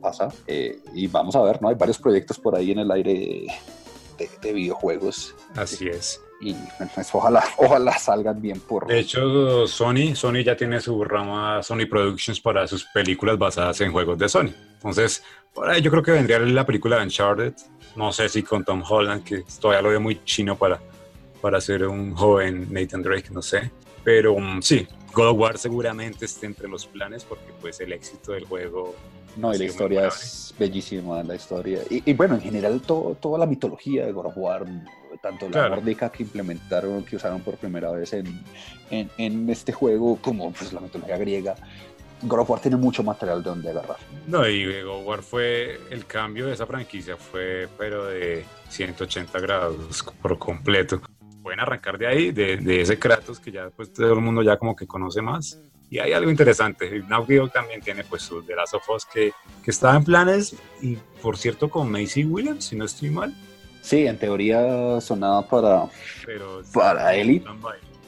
[0.00, 0.28] pasa.
[0.46, 1.68] y vamos a ver, ¿no?
[1.68, 3.46] Hay varios proyectos por ahí en el aire
[4.40, 5.34] de videojuegos.
[5.56, 6.56] Así es y
[6.94, 8.88] pues, ojalá, ojalá salgan bien por...
[8.88, 13.92] De hecho, Sony, Sony ya tiene su rama Sony Productions para sus películas basadas en
[13.92, 14.50] juegos de Sony.
[14.82, 15.22] Entonces,
[15.54, 17.54] por ahí yo creo que vendría la película de Uncharted.
[17.94, 20.80] No sé si con Tom Holland, que todavía lo veo muy chino para,
[21.40, 23.70] para ser un joven Nathan Drake, no sé.
[24.02, 28.32] Pero um, sí, God of War seguramente esté entre los planes porque pues el éxito
[28.32, 28.94] del juego...
[29.36, 31.80] No, y la historia es bellísima, la historia.
[31.88, 34.66] Y, bueno, en general toda la mitología de God of War
[35.22, 38.42] tanto la nórdica que implementaron, que usaron por primera vez en,
[38.90, 41.54] en, este juego, como pues la mitología griega.
[42.22, 43.98] God of War tiene mucho material de donde agarrar.
[44.26, 49.38] No, y God of War fue, el cambio de esa franquicia fue, pero de 180
[49.40, 51.00] grados por completo.
[51.42, 54.56] Pueden arrancar de ahí, de, de ese Kratos que ya pues todo el mundo ya
[54.56, 55.60] como que conoce más.
[55.90, 57.02] Y hay algo interesante.
[57.02, 60.96] Dog también tiene pues su The Last of Us que, que estaba en planes y
[61.20, 63.34] por cierto con Macy Williams, si no estoy mal,
[63.82, 65.86] Sí, en teoría sonaba para,
[66.72, 67.46] para Elite.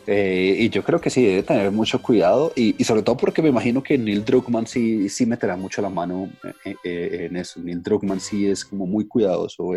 [0.06, 3.48] Eh, y yo creo que sí, debe tener mucho cuidado y, sobre todo porque me
[3.48, 6.28] imagino que Neil Druckmann sí, sí meterá mucho la mano
[6.64, 7.60] eh, eh, en eso.
[7.60, 9.72] Neil Druckmann sí es como muy cuidadoso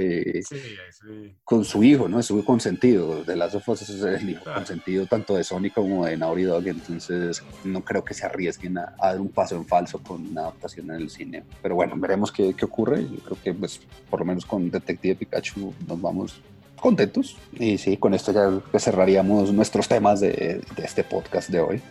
[1.44, 2.20] con su hijo, ¿no?
[2.20, 3.24] Es su consentido.
[3.24, 7.44] De las of es el hijo consentido tanto de Sony como de Naughty Dog, entonces
[7.64, 10.98] no creo que se arriesguen a, dar un paso en falso con una adaptación en
[10.98, 11.44] el cine.
[11.62, 13.04] Pero bueno, veremos qué, qué ocurre.
[13.04, 16.42] Yo creo que pues por lo menos con Detective Pikachu nos vamos
[16.80, 17.36] contentos.
[17.54, 21.82] Y sí, con esto ya cerraríamos nuestros temas de, este podcast de hoy.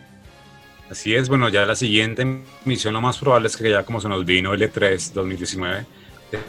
[0.89, 2.25] Así es, bueno, ya la siguiente
[2.63, 5.85] misión lo más probable es que ya como se nos vino el E3 2019,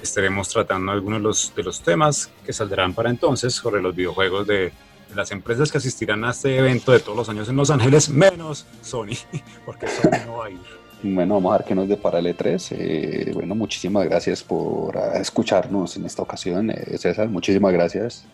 [0.00, 4.46] estaremos tratando algunos de los, de los temas que saldrán para entonces sobre los videojuegos
[4.46, 4.72] de,
[5.14, 8.66] las empresas que asistirán a este evento de todos los años en Los Ángeles, menos
[8.82, 9.16] Sony,
[9.64, 10.77] porque Sony no va a ir.
[11.02, 12.74] Bueno, vamos a ver qué nos depara el E3.
[12.76, 17.28] Eh, bueno, muchísimas gracias por ah, escucharnos en esta ocasión, eh, César.
[17.28, 18.26] Muchísimas gracias.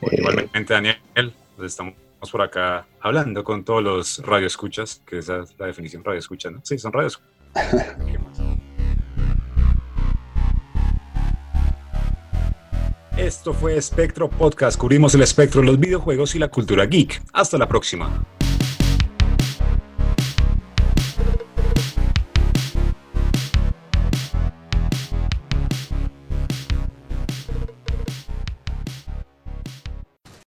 [0.00, 0.96] Eh, igualmente, Daniel,
[1.56, 1.94] pues estamos
[2.30, 6.60] por acá hablando con todos los radioescuchas, que esa es la definición radioescuchas, ¿no?
[6.62, 7.20] Sí, son radios.
[13.16, 14.78] Esto fue Espectro Podcast.
[14.78, 17.22] Cubrimos el espectro de los videojuegos y la cultura geek.
[17.32, 18.24] Hasta la próxima.